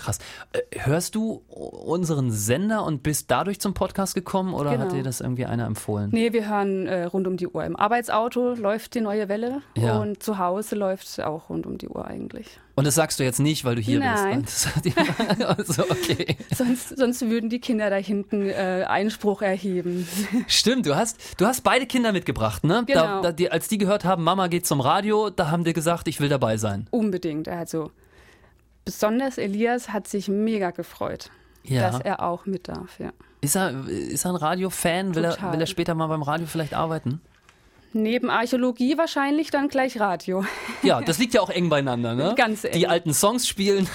Krass. 0.00 0.18
Äh, 0.52 0.60
hörst 0.80 1.14
du 1.14 1.42
unseren 1.48 2.30
Sender 2.30 2.84
und 2.84 3.02
bist 3.02 3.30
dadurch 3.30 3.60
zum 3.60 3.74
Podcast 3.74 4.14
gekommen 4.14 4.54
oder 4.54 4.70
genau. 4.70 4.84
hat 4.84 4.92
dir 4.92 5.02
das 5.02 5.20
irgendwie 5.20 5.44
einer 5.44 5.66
empfohlen? 5.66 6.08
Nee, 6.10 6.32
wir 6.32 6.48
hören 6.48 6.86
äh, 6.86 7.04
rund 7.04 7.26
um 7.26 7.36
die 7.36 7.46
Uhr. 7.46 7.64
Im 7.64 7.76
Arbeitsauto 7.76 8.54
läuft 8.54 8.94
die 8.94 9.02
neue 9.02 9.28
Welle 9.28 9.60
ja. 9.76 9.98
und 9.98 10.22
zu 10.22 10.38
Hause 10.38 10.74
läuft 10.74 11.06
es 11.06 11.20
auch 11.20 11.50
rund 11.50 11.66
um 11.66 11.76
die 11.76 11.88
Uhr 11.88 12.06
eigentlich. 12.06 12.46
Und 12.76 12.86
das 12.86 12.94
sagst 12.94 13.20
du 13.20 13.24
jetzt 13.24 13.40
nicht, 13.40 13.66
weil 13.66 13.74
du 13.74 13.82
hier 13.82 13.98
Nein. 13.98 14.42
bist? 14.42 14.68
Nein. 14.84 15.42
also, 15.46 15.82
okay. 15.82 16.38
sonst, 16.54 16.96
sonst 16.96 17.20
würden 17.28 17.50
die 17.50 17.60
Kinder 17.60 17.90
da 17.90 17.96
hinten 17.96 18.48
äh, 18.48 18.86
Einspruch 18.88 19.42
erheben. 19.42 20.08
Stimmt, 20.46 20.86
du 20.86 20.96
hast, 20.96 21.18
du 21.36 21.44
hast 21.44 21.60
beide 21.60 21.84
Kinder 21.84 22.12
mitgebracht, 22.12 22.64
ne? 22.64 22.84
Genau. 22.86 23.00
Da, 23.00 23.20
da, 23.20 23.32
die, 23.32 23.52
als 23.52 23.68
die 23.68 23.76
gehört 23.76 24.06
haben, 24.06 24.24
Mama 24.24 24.46
geht 24.46 24.66
zum 24.66 24.80
Radio, 24.80 25.28
da 25.28 25.50
haben 25.50 25.64
die 25.64 25.74
gesagt, 25.74 26.08
ich 26.08 26.20
will 26.20 26.30
dabei 26.30 26.56
sein. 26.56 26.86
Unbedingt. 26.90 27.48
Also 27.48 27.90
besonders 28.90 29.38
Elias 29.38 29.92
hat 29.92 30.08
sich 30.08 30.26
mega 30.28 30.72
gefreut, 30.72 31.30
ja. 31.62 31.82
dass 31.82 32.00
er 32.00 32.24
auch 32.24 32.44
mit 32.44 32.66
darf. 32.66 32.98
Ja. 32.98 33.12
Ist 33.40 33.54
er, 33.54 33.86
ist 33.86 34.24
er 34.24 34.32
ein 34.32 34.36
Radio-Fan? 34.36 35.14
Will 35.14 35.24
er, 35.24 35.52
will 35.52 35.60
er 35.60 35.66
später 35.66 35.94
mal 35.94 36.08
beim 36.08 36.22
Radio 36.22 36.46
vielleicht 36.46 36.74
arbeiten? 36.74 37.20
Neben 37.92 38.30
Archäologie 38.30 38.96
wahrscheinlich 38.96 39.50
dann 39.50 39.68
gleich 39.68 39.98
Radio. 39.98 40.44
Ja, 40.82 41.02
das 41.02 41.18
liegt 41.18 41.34
ja 41.34 41.42
auch 41.42 41.50
eng 41.50 41.68
beieinander, 41.68 42.14
ne? 42.14 42.34
Ganz 42.38 42.64
eng. 42.64 42.72
Die 42.72 42.86
alten 42.86 43.12
Songs 43.12 43.46
spielen 43.46 43.86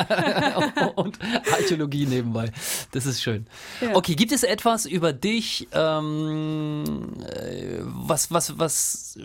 und 0.96 1.20
Archäologie 1.52 2.04
nebenbei. 2.04 2.50
Das 2.90 3.06
ist 3.06 3.22
schön. 3.22 3.46
Ja. 3.80 3.94
Okay, 3.94 4.16
gibt 4.16 4.32
es 4.32 4.42
etwas 4.42 4.86
über 4.86 5.12
dich, 5.12 5.68
ähm, 5.72 7.12
äh, 7.28 7.78
was, 7.82 8.32
was, 8.32 8.58
was, 8.58 9.18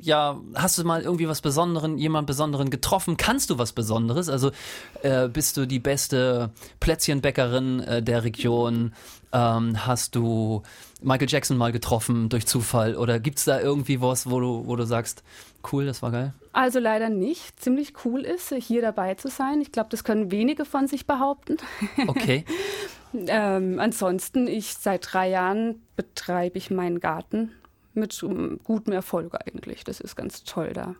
ja, 0.00 0.40
hast 0.54 0.78
du 0.78 0.84
mal 0.84 1.02
irgendwie 1.02 1.28
was 1.28 1.42
Besonderen, 1.42 1.98
jemand 1.98 2.26
Besonderen 2.26 2.70
getroffen? 2.70 3.18
Kannst 3.18 3.50
du 3.50 3.58
was 3.58 3.72
Besonderes? 3.72 4.30
Also 4.30 4.52
äh, 5.02 5.28
bist 5.28 5.58
du 5.58 5.66
die 5.66 5.80
beste 5.80 6.52
Plätzchenbäckerin 6.80 7.80
äh, 7.80 8.02
der 8.02 8.24
Region? 8.24 8.94
Ähm, 9.36 9.86
hast 9.86 10.14
du 10.16 10.62
Michael 11.02 11.28
Jackson 11.28 11.58
mal 11.58 11.70
getroffen 11.70 12.30
durch 12.30 12.46
Zufall? 12.46 12.96
Oder 12.96 13.20
gibt 13.20 13.36
es 13.38 13.44
da 13.44 13.60
irgendwie 13.60 14.00
was, 14.00 14.30
wo 14.30 14.40
du, 14.40 14.66
wo 14.66 14.76
du 14.76 14.84
sagst, 14.86 15.22
cool, 15.70 15.84
das 15.84 16.00
war 16.00 16.10
geil? 16.10 16.32
Also 16.54 16.78
leider 16.78 17.10
nicht. 17.10 17.60
Ziemlich 17.60 17.92
cool 18.06 18.22
ist, 18.22 18.54
hier 18.54 18.80
dabei 18.80 19.14
zu 19.14 19.28
sein. 19.28 19.60
Ich 19.60 19.72
glaube, 19.72 19.90
das 19.90 20.04
können 20.04 20.30
wenige 20.30 20.64
von 20.64 20.86
sich 20.86 21.06
behaupten. 21.06 21.58
Okay. 22.06 22.46
ähm, 23.14 23.78
ansonsten, 23.78 24.46
ich 24.46 24.74
seit 24.74 25.12
drei 25.12 25.28
Jahren 25.28 25.82
betreibe 25.96 26.56
ich 26.56 26.70
meinen 26.70 27.00
Garten 27.00 27.52
mit 27.92 28.24
gutem 28.64 28.92
Erfolg 28.92 29.34
eigentlich. 29.34 29.84
Das 29.84 30.00
ist 30.00 30.16
ganz 30.16 30.44
toll 30.44 30.72
da. 30.72 30.94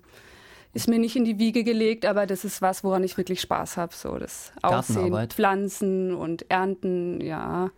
Ist 0.74 0.88
mir 0.88 0.98
nicht 0.98 1.16
in 1.16 1.24
die 1.24 1.38
Wiege 1.38 1.64
gelegt, 1.64 2.04
aber 2.04 2.26
das 2.26 2.44
ist 2.44 2.60
was, 2.60 2.84
woran 2.84 3.02
ich 3.02 3.16
wirklich 3.16 3.40
Spaß 3.40 3.78
habe. 3.78 3.94
So 3.94 4.18
das 4.18 4.52
Aussehen, 4.62 5.28
Pflanzen 5.30 6.14
und 6.14 6.50
Ernten, 6.50 7.22
ja. 7.22 7.70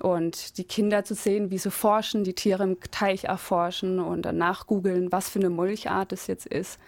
Und 0.00 0.58
die 0.58 0.64
Kinder 0.64 1.04
zu 1.04 1.14
sehen, 1.14 1.50
wie 1.50 1.58
sie 1.58 1.70
forschen, 1.70 2.24
die 2.24 2.34
Tiere 2.34 2.62
im 2.62 2.78
Teich 2.90 3.24
erforschen 3.24 3.98
und 3.98 4.22
danach 4.22 4.66
googeln, 4.66 5.10
was 5.10 5.28
für 5.28 5.40
eine 5.40 5.50
Mulchart 5.50 6.12
es 6.12 6.26
jetzt 6.26 6.46
ist, 6.46 6.78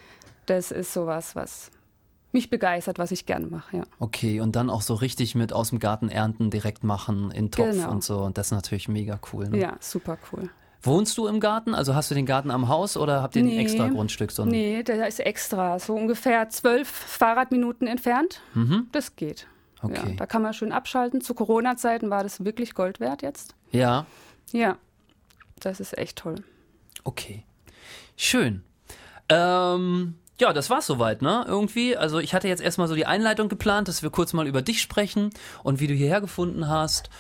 das 0.46 0.70
ist 0.70 0.93
sowas, 0.93 1.34
was 1.34 1.70
mich 2.32 2.51
begeistert, 2.51 2.99
was 2.99 3.11
ich 3.11 3.27
gerne 3.27 3.46
mache, 3.46 3.79
ja. 3.79 3.82
Okay, 3.99 4.41
und 4.41 4.55
dann 4.55 4.70
auch 4.70 4.82
so 4.82 4.94
richtig 4.94 5.34
mit 5.34 5.53
aus 5.53 5.70
dem 5.70 5.79
Garten 5.81 6.08
ernten, 6.08 6.51
direkt 6.51 6.84
machen, 6.84 7.31
in 7.32 7.51
Topf 7.51 7.73
genau. 7.73 7.91
und 7.91 8.05
so. 8.05 8.20
Und 8.20 8.39
das 8.39 8.49
ist 8.49 8.53
natürlich 8.53 8.89
mega 8.89 9.19
cool. 9.32 9.49
Ne? 9.49 9.58
Ja, 9.58 9.77
super 9.81 10.17
cool. 10.32 10.49
Wohnst 10.82 11.19
du 11.19 11.27
im 11.27 11.41
Garten? 11.41 11.75
Also 11.75 11.94
hast 11.94 12.11
du 12.11 12.15
den 12.15 12.25
Garten 12.27 12.51
am 12.51 12.69
Haus 12.69 12.96
oder 12.96 13.20
habt 13.20 13.37
ihr 13.37 13.43
nee, 13.43 13.55
ein 13.55 13.61
extra 13.61 13.89
Grundstück? 13.89 14.31
So 14.31 14.46
nee, 14.46 14.82
der 14.82 15.06
ist 15.06 15.20
extra. 15.20 15.79
So 15.79 15.94
ungefähr 15.94 16.49
zwölf 16.49 16.89
Fahrradminuten 16.89 17.87
entfernt. 17.87 18.41
Mhm. 18.55 18.89
Das 18.93 19.17
geht. 19.17 19.46
Okay. 19.82 20.10
Ja, 20.10 20.15
da 20.17 20.27
kann 20.27 20.43
man 20.43 20.53
schön 20.53 20.72
abschalten. 20.72 21.20
Zu 21.20 21.34
Corona-Zeiten 21.34 22.10
war 22.10 22.22
das 22.22 22.44
wirklich 22.44 22.75
Gold 22.75 23.01
wert 23.01 23.22
jetzt. 23.22 23.55
Ja. 23.70 24.06
Ja, 24.53 24.77
das 25.58 25.81
ist 25.81 25.96
echt 25.96 26.19
toll. 26.19 26.37
Okay. 27.05 27.44
Schön. 28.17 28.63
Ähm, 29.29 30.17
ja, 30.39 30.53
das 30.53 30.70
war's 30.70 30.87
soweit, 30.87 31.22
ne? 31.22 31.44
Irgendwie. 31.46 31.96
Also 31.96 32.19
ich 32.19 32.34
hatte 32.34 32.49
jetzt 32.49 32.63
erstmal 32.63 32.89
so 32.89 32.94
die 32.94 33.06
Einleitung 33.06 33.49
geplant, 33.49 33.89
dass 33.89 34.03
wir 34.03 34.10
kurz 34.10 34.32
mal 34.32 34.46
über 34.46 34.63
dich 34.63 34.81
sprechen 34.82 35.31
und 35.63 35.81
wie 35.81 35.87
du 35.87 35.94
hierher 35.94 36.20
gefunden 36.20 36.69
hast 36.69 37.10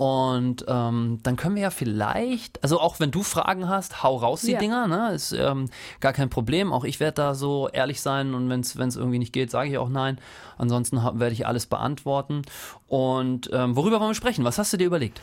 und 0.00 0.64
ähm, 0.66 1.18
dann 1.22 1.36
können 1.36 1.56
wir 1.56 1.62
ja 1.62 1.70
vielleicht, 1.70 2.62
also 2.62 2.80
auch 2.80 3.00
wenn 3.00 3.10
du 3.10 3.22
Fragen 3.22 3.68
hast, 3.68 4.02
hau 4.02 4.16
raus 4.16 4.40
die 4.40 4.52
ja. 4.52 4.58
Dinger, 4.58 4.86
ne? 4.86 5.12
Ist 5.12 5.32
ähm, 5.32 5.68
gar 6.00 6.14
kein 6.14 6.30
Problem. 6.30 6.72
Auch 6.72 6.84
ich 6.84 7.00
werde 7.00 7.16
da 7.16 7.34
so 7.34 7.68
ehrlich 7.68 8.00
sein 8.00 8.32
und 8.32 8.48
wenn 8.48 8.60
es 8.60 8.96
irgendwie 8.96 9.18
nicht 9.18 9.34
geht, 9.34 9.50
sage 9.50 9.68
ich 9.68 9.76
auch 9.76 9.90
nein. 9.90 10.18
Ansonsten 10.56 10.96
werde 10.96 11.34
ich 11.34 11.46
alles 11.46 11.66
beantworten. 11.66 12.42
Und 12.88 13.50
ähm, 13.52 13.76
worüber 13.76 14.00
wollen 14.00 14.10
wir 14.10 14.14
sprechen? 14.14 14.42
Was 14.42 14.56
hast 14.56 14.72
du 14.72 14.78
dir 14.78 14.86
überlegt? 14.86 15.20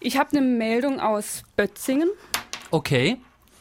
Ich 0.00 0.18
habe 0.18 0.36
eine 0.36 0.42
Meldung 0.42 1.00
aus 1.00 1.42
Bötzingen. 1.56 2.10
Okay. 2.70 3.16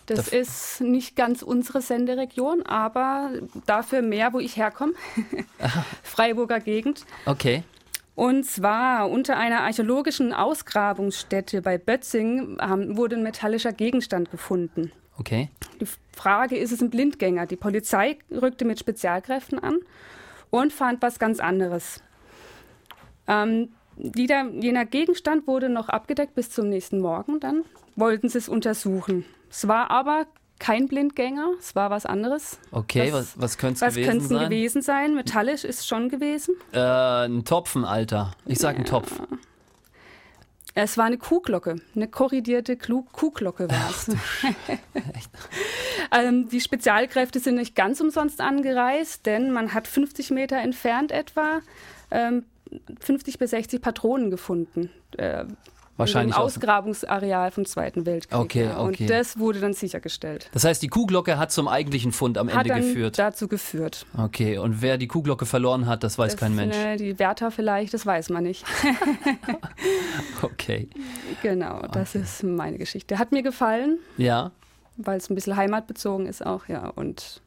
Das 0.07 0.17
Darf 0.17 0.33
ist 0.33 0.81
nicht 0.81 1.15
ganz 1.15 1.41
unsere 1.41 1.81
Senderegion, 1.81 2.65
aber 2.65 3.29
dafür 3.65 4.01
mehr, 4.01 4.33
wo 4.33 4.39
ich 4.39 4.57
herkomme. 4.57 4.91
Freiburger 6.03 6.59
Gegend. 6.59 7.05
Okay. 7.25 7.63
Und 8.15 8.45
zwar 8.45 9.09
unter 9.09 9.37
einer 9.37 9.61
archäologischen 9.61 10.33
Ausgrabungsstätte 10.33 11.61
bei 11.61 11.77
Bötzing 11.77 12.57
haben, 12.59 12.95
wurde 12.95 13.15
ein 13.15 13.23
metallischer 13.23 13.73
Gegenstand 13.73 14.29
gefunden. 14.29 14.91
Okay. 15.17 15.49
Die 15.79 15.87
Frage, 16.15 16.57
ist 16.57 16.71
es 16.71 16.81
ein 16.81 16.89
Blindgänger? 16.89 17.45
Die 17.45 17.55
Polizei 17.55 18.17
rückte 18.31 18.65
mit 18.65 18.79
Spezialkräften 18.79 19.59
an 19.59 19.79
und 20.49 20.73
fand 20.73 21.01
was 21.01 21.17
ganz 21.17 21.39
anderes. 21.39 22.01
Ähm, 23.27 23.69
jeder, 23.97 24.49
jener 24.49 24.85
Gegenstand 24.85 25.47
wurde 25.47 25.69
noch 25.69 25.89
abgedeckt 25.89 26.35
bis 26.35 26.49
zum 26.49 26.69
nächsten 26.69 26.99
Morgen. 26.99 27.39
Dann 27.39 27.63
wollten 27.95 28.29
sie 28.29 28.37
es 28.37 28.49
untersuchen. 28.49 29.25
Es 29.49 29.67
war 29.67 29.91
aber 29.91 30.25
kein 30.63 30.87
Blindgänger, 30.87 31.51
es 31.59 31.75
war 31.75 31.89
was 31.89 32.05
anderes. 32.05 32.57
Okay, 32.71 33.11
was, 33.11 33.37
was 33.37 33.57
könnte 33.57 33.85
es 33.85 33.95
gewesen 33.95 34.21
sein? 34.21 34.49
gewesen 34.49 34.81
sein? 34.81 35.13
Metallisch 35.13 35.65
ist 35.65 35.85
schon 35.85 36.07
gewesen. 36.07 36.55
Äh, 36.71 36.79
ein 36.79 37.43
Topfen, 37.43 37.83
Alter. 37.83 38.31
Ich 38.45 38.59
sag 38.59 38.75
ja. 38.75 38.79
ein 38.79 38.85
Topf. 38.85 39.11
Es 40.73 40.97
war 40.97 41.03
eine 41.03 41.17
Kuhglocke, 41.17 41.75
eine 41.93 42.07
korrigierte 42.07 42.77
Kuhglocke 42.77 43.69
war 43.69 43.89
es. 43.89 44.09
ähm, 46.17 46.47
die 46.47 46.61
Spezialkräfte 46.61 47.41
sind 47.41 47.55
nicht 47.55 47.75
ganz 47.75 47.99
umsonst 47.99 48.39
angereist, 48.39 49.25
denn 49.25 49.51
man 49.51 49.73
hat 49.73 49.85
50 49.85 50.31
Meter 50.31 50.59
entfernt 50.59 51.11
etwa 51.11 51.59
ähm, 52.09 52.45
50 53.01 53.37
bis 53.37 53.49
60 53.49 53.81
Patronen 53.81 54.31
gefunden. 54.31 54.89
Äh, 55.17 55.43
Wahrscheinlich. 55.97 56.35
Im 56.35 56.41
Ausgrabungsareal 56.41 57.51
vom 57.51 57.65
Zweiten 57.65 58.05
Weltkrieg. 58.05 58.39
Okay, 58.39 58.65
ja. 58.65 58.77
Und 58.77 58.95
okay. 58.95 59.05
das 59.05 59.37
wurde 59.37 59.59
dann 59.59 59.73
sichergestellt. 59.73 60.49
Das 60.51 60.63
heißt, 60.63 60.81
die 60.81 60.87
Kuhglocke 60.87 61.37
hat 61.37 61.51
zum 61.51 61.67
eigentlichen 61.67 62.11
Fund 62.11 62.37
am 62.37 62.51
hat 62.51 62.67
Ende 62.67 62.81
geführt. 62.81 63.19
dazu 63.19 63.47
geführt. 63.47 64.05
Okay, 64.17 64.57
und 64.57 64.81
wer 64.81 64.97
die 64.97 65.07
Kuhglocke 65.07 65.45
verloren 65.45 65.85
hat, 65.85 66.03
das 66.03 66.17
weiß 66.17 66.31
das, 66.31 66.39
kein 66.39 66.55
Mensch. 66.55 66.75
Ne, 66.75 66.97
die 66.97 67.19
Wärter 67.19 67.51
vielleicht, 67.51 67.93
das 67.93 68.05
weiß 68.05 68.29
man 68.29 68.43
nicht. 68.43 68.65
okay. 70.41 70.89
Genau, 71.43 71.81
das 71.91 72.15
okay. 72.15 72.23
ist 72.23 72.43
meine 72.43 72.79
Geschichte. 72.79 73.19
Hat 73.19 73.31
mir 73.31 73.43
gefallen. 73.43 73.99
Ja. 74.17 74.51
Weil 74.97 75.17
es 75.17 75.29
ein 75.29 75.35
bisschen 75.35 75.55
heimatbezogen 75.55 76.25
ist 76.25 76.45
auch, 76.45 76.67
ja, 76.67 76.87
und 76.87 77.41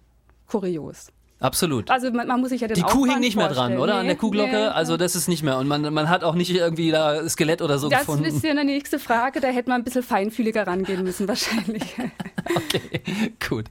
kurios. 0.47 1.09
Absolut. 1.39 1.91
Also 1.91 2.11
man, 2.13 2.27
man, 2.27 2.41
muss 2.41 2.49
sich 2.49 2.63
ja 2.63 2.69
den 2.69 2.77
Die 2.77 2.83
Kuh 2.83 3.07
hing 3.07 3.21
nicht 3.21 3.37
mehr 3.37 3.49
dran, 3.49 3.77
oder? 3.77 3.95
Nee, 3.95 4.01
An 4.01 4.07
der 4.07 4.17
Kuhglocke? 4.17 4.51
Nee, 4.51 4.67
also 4.69 4.97
das 4.97 5.15
ist 5.15 5.29
nicht 5.29 5.43
mehr. 5.43 5.59
Und 5.59 5.69
man, 5.69 5.93
man 5.93 6.09
hat 6.09 6.25
auch 6.25 6.35
nicht 6.35 6.51
irgendwie 6.51 6.91
da 6.91 7.29
Skelett 7.29 7.61
oder 7.61 7.79
so 7.79 7.91
das 7.91 8.01
gefunden. 8.01 8.25
Das 8.25 8.35
ist 8.35 8.45
ja 8.45 8.53
eine 8.53 8.65
nächste 8.65 8.99
Frage. 8.99 9.41
Da 9.41 9.49
hätte 9.49 9.69
man 9.69 9.83
ein 9.83 9.85
bisschen 9.85 10.03
feinfühliger 10.03 10.67
rangehen 10.67 11.05
müssen 11.05 11.29
wahrscheinlich. 11.29 11.83
okay, 12.57 13.03
gut. 13.47 13.67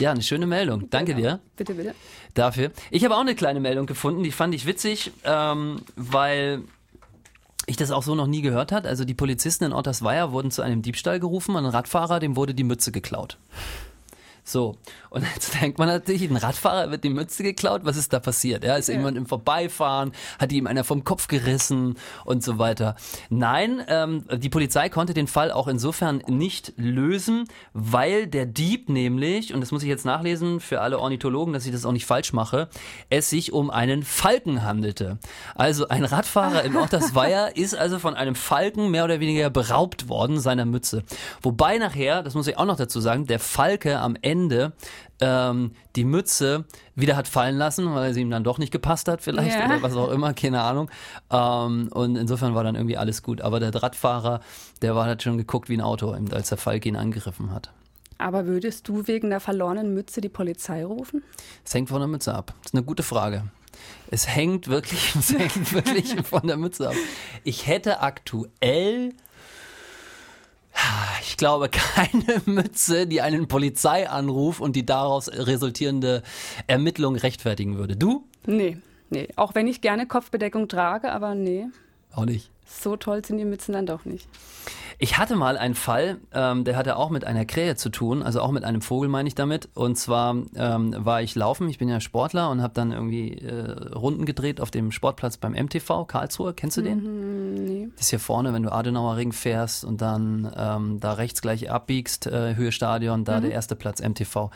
Ja, 0.00 0.10
eine 0.10 0.22
schöne 0.22 0.48
Meldung. 0.48 0.90
Danke 0.90 1.14
genau. 1.14 1.28
dir. 1.28 1.40
Bitte, 1.56 1.74
bitte. 1.74 1.94
Dafür. 2.34 2.72
Ich 2.90 3.04
habe 3.04 3.14
auch 3.14 3.20
eine 3.20 3.36
kleine 3.36 3.60
Meldung 3.60 3.86
gefunden, 3.86 4.24
die 4.24 4.32
fand 4.32 4.54
ich 4.54 4.66
witzig, 4.66 5.12
ähm, 5.24 5.82
weil 5.94 6.62
ich 7.66 7.76
das 7.76 7.92
auch 7.92 8.02
so 8.02 8.16
noch 8.16 8.26
nie 8.26 8.42
gehört 8.42 8.72
hat. 8.72 8.84
Also 8.84 9.04
die 9.04 9.14
Polizisten 9.14 9.64
in 9.64 9.72
Ottersweier 9.72 10.32
wurden 10.32 10.50
zu 10.50 10.62
einem 10.62 10.82
Diebstahl 10.82 11.20
gerufen 11.20 11.54
und 11.54 11.64
ein 11.64 11.70
Radfahrer, 11.70 12.18
dem 12.18 12.34
wurde 12.34 12.52
die 12.52 12.64
Mütze 12.64 12.90
geklaut. 12.90 13.38
So, 14.48 14.76
und 15.10 15.24
jetzt 15.34 15.60
denkt 15.60 15.78
man 15.78 15.88
natürlich, 15.88 16.30
ein 16.30 16.36
Radfahrer 16.36 16.90
wird 16.92 17.02
die 17.02 17.10
Mütze 17.10 17.42
geklaut, 17.42 17.80
was 17.84 17.96
ist 17.96 18.12
da 18.12 18.20
passiert? 18.20 18.62
Ja, 18.62 18.76
ist 18.76 18.88
ja. 18.88 18.94
jemand 18.94 19.16
im 19.16 19.26
Vorbeifahren, 19.26 20.12
hat 20.38 20.52
ihm 20.52 20.68
einer 20.68 20.84
vom 20.84 21.02
Kopf 21.02 21.26
gerissen 21.26 21.96
und 22.24 22.44
so 22.44 22.58
weiter. 22.58 22.94
Nein, 23.28 23.82
ähm, 23.88 24.24
die 24.32 24.48
Polizei 24.48 24.88
konnte 24.88 25.14
den 25.14 25.26
Fall 25.26 25.50
auch 25.50 25.66
insofern 25.66 26.22
nicht 26.28 26.74
lösen, 26.76 27.48
weil 27.72 28.28
der 28.28 28.46
Dieb 28.46 28.88
nämlich, 28.88 29.52
und 29.52 29.60
das 29.60 29.72
muss 29.72 29.82
ich 29.82 29.88
jetzt 29.88 30.04
nachlesen 30.04 30.60
für 30.60 30.80
alle 30.80 31.00
Ornithologen, 31.00 31.52
dass 31.52 31.66
ich 31.66 31.72
das 31.72 31.84
auch 31.84 31.92
nicht 31.92 32.06
falsch 32.06 32.32
mache, 32.32 32.68
es 33.10 33.28
sich 33.28 33.52
um 33.52 33.70
einen 33.70 34.04
Falken 34.04 34.62
handelte. 34.62 35.18
Also 35.56 35.88
ein 35.88 36.04
Radfahrer 36.04 36.62
in 36.62 36.76
Ottersweier 36.76 37.56
ist 37.56 37.74
also 37.74 37.98
von 37.98 38.14
einem 38.14 38.36
Falken 38.36 38.92
mehr 38.92 39.04
oder 39.04 39.18
weniger 39.18 39.50
beraubt 39.50 40.08
worden 40.08 40.38
seiner 40.38 40.66
Mütze. 40.66 41.02
Wobei 41.42 41.78
nachher, 41.78 42.22
das 42.22 42.34
muss 42.34 42.46
ich 42.46 42.56
auch 42.58 42.64
noch 42.64 42.76
dazu 42.76 43.00
sagen, 43.00 43.26
der 43.26 43.40
Falke 43.40 43.98
am 43.98 44.16
Ende 44.22 44.35
Ende 44.36 44.72
ähm, 45.20 45.72
die 45.96 46.04
Mütze 46.04 46.66
wieder 46.94 47.16
hat 47.16 47.26
fallen 47.26 47.56
lassen, 47.56 47.94
weil 47.94 48.12
sie 48.12 48.20
ihm 48.20 48.30
dann 48.30 48.44
doch 48.44 48.58
nicht 48.58 48.72
gepasst 48.72 49.08
hat 49.08 49.22
vielleicht 49.22 49.58
ja. 49.58 49.66
oder 49.66 49.82
was 49.82 49.96
auch 49.96 50.10
immer, 50.10 50.34
keine 50.34 50.60
Ahnung. 50.62 50.90
Ähm, 51.30 51.88
und 51.92 52.16
insofern 52.16 52.54
war 52.54 52.64
dann 52.64 52.74
irgendwie 52.74 52.96
alles 52.96 53.22
gut. 53.22 53.40
Aber 53.40 53.60
der 53.60 53.74
Radfahrer, 53.74 54.40
der 54.82 54.94
war 54.94 55.06
halt 55.06 55.22
schon 55.22 55.38
geguckt 55.38 55.68
wie 55.68 55.76
ein 55.76 55.80
Auto, 55.80 56.10
als 56.30 56.50
der 56.50 56.58
Falk 56.58 56.84
ihn 56.86 56.96
angegriffen 56.96 57.50
hat. 57.50 57.72
Aber 58.18 58.46
würdest 58.46 58.88
du 58.88 59.06
wegen 59.06 59.30
der 59.30 59.40
verlorenen 59.40 59.94
Mütze 59.94 60.20
die 60.20 60.28
Polizei 60.28 60.84
rufen? 60.84 61.22
Es 61.64 61.74
hängt 61.74 61.88
von 61.88 62.00
der 62.00 62.08
Mütze 62.08 62.34
ab. 62.34 62.54
Das 62.62 62.72
ist 62.72 62.74
eine 62.74 62.84
gute 62.84 63.02
Frage. 63.02 63.44
Es 64.10 64.26
hängt 64.26 64.68
wirklich, 64.68 65.14
es 65.18 65.32
hängt 65.32 65.72
wirklich 65.72 66.14
von 66.26 66.46
der 66.46 66.56
Mütze 66.56 66.88
ab. 66.88 66.94
Ich 67.44 67.66
hätte 67.66 68.00
aktuell 68.00 69.12
ich 71.26 71.36
glaube, 71.36 71.68
keine 71.70 72.42
Mütze, 72.46 73.06
die 73.06 73.20
einen 73.20 73.48
Polizeianruf 73.48 74.60
und 74.60 74.76
die 74.76 74.86
daraus 74.86 75.28
resultierende 75.28 76.22
Ermittlung 76.66 77.16
rechtfertigen 77.16 77.76
würde. 77.76 77.96
Du? 77.96 78.24
Nee, 78.46 78.78
nee. 79.10 79.28
Auch 79.36 79.54
wenn 79.54 79.66
ich 79.66 79.80
gerne 79.80 80.06
Kopfbedeckung 80.06 80.68
trage, 80.68 81.12
aber 81.12 81.34
nee. 81.34 81.66
Auch 82.12 82.24
nicht. 82.24 82.50
So 82.66 82.96
toll 82.96 83.24
sind 83.24 83.38
die 83.38 83.44
Mützen 83.44 83.72
dann 83.72 83.86
doch 83.86 84.04
nicht. 84.04 84.28
Ich 84.98 85.18
hatte 85.18 85.36
mal 85.36 85.58
einen 85.58 85.74
Fall, 85.74 86.18
ähm, 86.32 86.64
der 86.64 86.76
hatte 86.76 86.96
auch 86.96 87.10
mit 87.10 87.24
einer 87.24 87.44
Krähe 87.44 87.76
zu 87.76 87.90
tun, 87.90 88.22
also 88.22 88.40
auch 88.40 88.50
mit 88.50 88.64
einem 88.64 88.80
Vogel 88.80 89.10
meine 89.10 89.28
ich 89.28 89.34
damit. 89.34 89.68
Und 89.74 89.96
zwar 89.96 90.34
ähm, 90.54 90.94
war 90.96 91.20
ich 91.20 91.34
laufen, 91.34 91.68
ich 91.68 91.76
bin 91.76 91.88
ja 91.88 92.00
Sportler 92.00 92.48
und 92.50 92.62
habe 92.62 92.72
dann 92.72 92.92
irgendwie 92.92 93.34
äh, 93.34 93.72
Runden 93.94 94.24
gedreht 94.24 94.60
auf 94.60 94.70
dem 94.70 94.92
Sportplatz 94.92 95.36
beim 95.36 95.52
MTV 95.52 96.06
Karlsruhe. 96.06 96.54
Kennst 96.54 96.78
du 96.78 96.82
den? 96.82 97.02
Mhm, 97.02 97.64
nee. 97.64 97.88
Das 97.94 98.06
ist 98.06 98.10
hier 98.10 98.20
vorne, 98.20 98.54
wenn 98.54 98.62
du 98.62 98.72
Adenauer 98.72 99.16
Ring 99.16 99.32
fährst 99.32 99.84
und 99.84 100.00
dann 100.00 100.50
ähm, 100.56 100.98
da 100.98 101.12
rechts 101.12 101.42
gleich 101.42 101.70
abbiegst, 101.70 102.26
äh, 102.26 102.54
Höhe 102.56 102.72
Stadion, 102.72 103.24
da 103.24 103.38
mhm. 103.38 103.42
der 103.42 103.52
erste 103.52 103.76
Platz 103.76 104.00
MTV. 104.00 104.50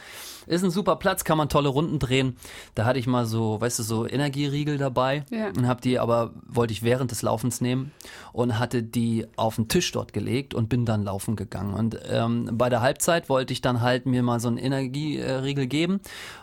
Ist 0.47 0.65
ein 0.65 0.71
super 0.71 0.97
Platz, 0.97 1.25
kann 1.25 1.37
man 1.37 1.51
tolle 1.51 1.69
Runden 1.69 1.99
drehen. 1.99 2.37
Da 2.75 2.87
hatte 2.87 2.99
ich 2.99 3.07
mal 3.07 3.27
so, 3.27 3.61
weißt 3.61 3.79
du, 3.79 3.83
so 3.83 4.09
Energieriegel 4.09 4.79
dabei 4.79 5.25
ja. 5.31 5.49
und 5.49 5.69
habe 5.69 5.83
die 5.83 5.99
aber, 5.99 6.33
wollte 6.47 6.73
ich 6.73 6.83
während 6.83 7.11
des 7.11 7.21
Laufens 7.21 7.61
nehmen 7.61 7.93
und 8.33 8.59
hatte 8.59 8.83
die 8.83 9.27
auf 9.37 9.57
den 9.57 9.69
Tisch 9.69 9.93
dort 9.93 10.13
gelegt 10.13 10.55
und 10.55 10.69
bin 10.69 10.85
dann 10.85 11.03
laufen 11.03 11.37
gegangen. 11.37 11.75
Und 11.75 11.99
ähm, 12.09 12.51
bei 12.53 12.69
der 12.69 12.81
Halbzeit 12.81 13.29
wollte 13.29 13.53
ich 13.53 13.61
dann 13.61 13.81
halt 13.81 14.07
mir 14.07 14.23
mal 14.23 14.41
so 14.41 14.49
einen 14.49 14.59
Energieriegel 14.59 15.67
geben 15.67 16.01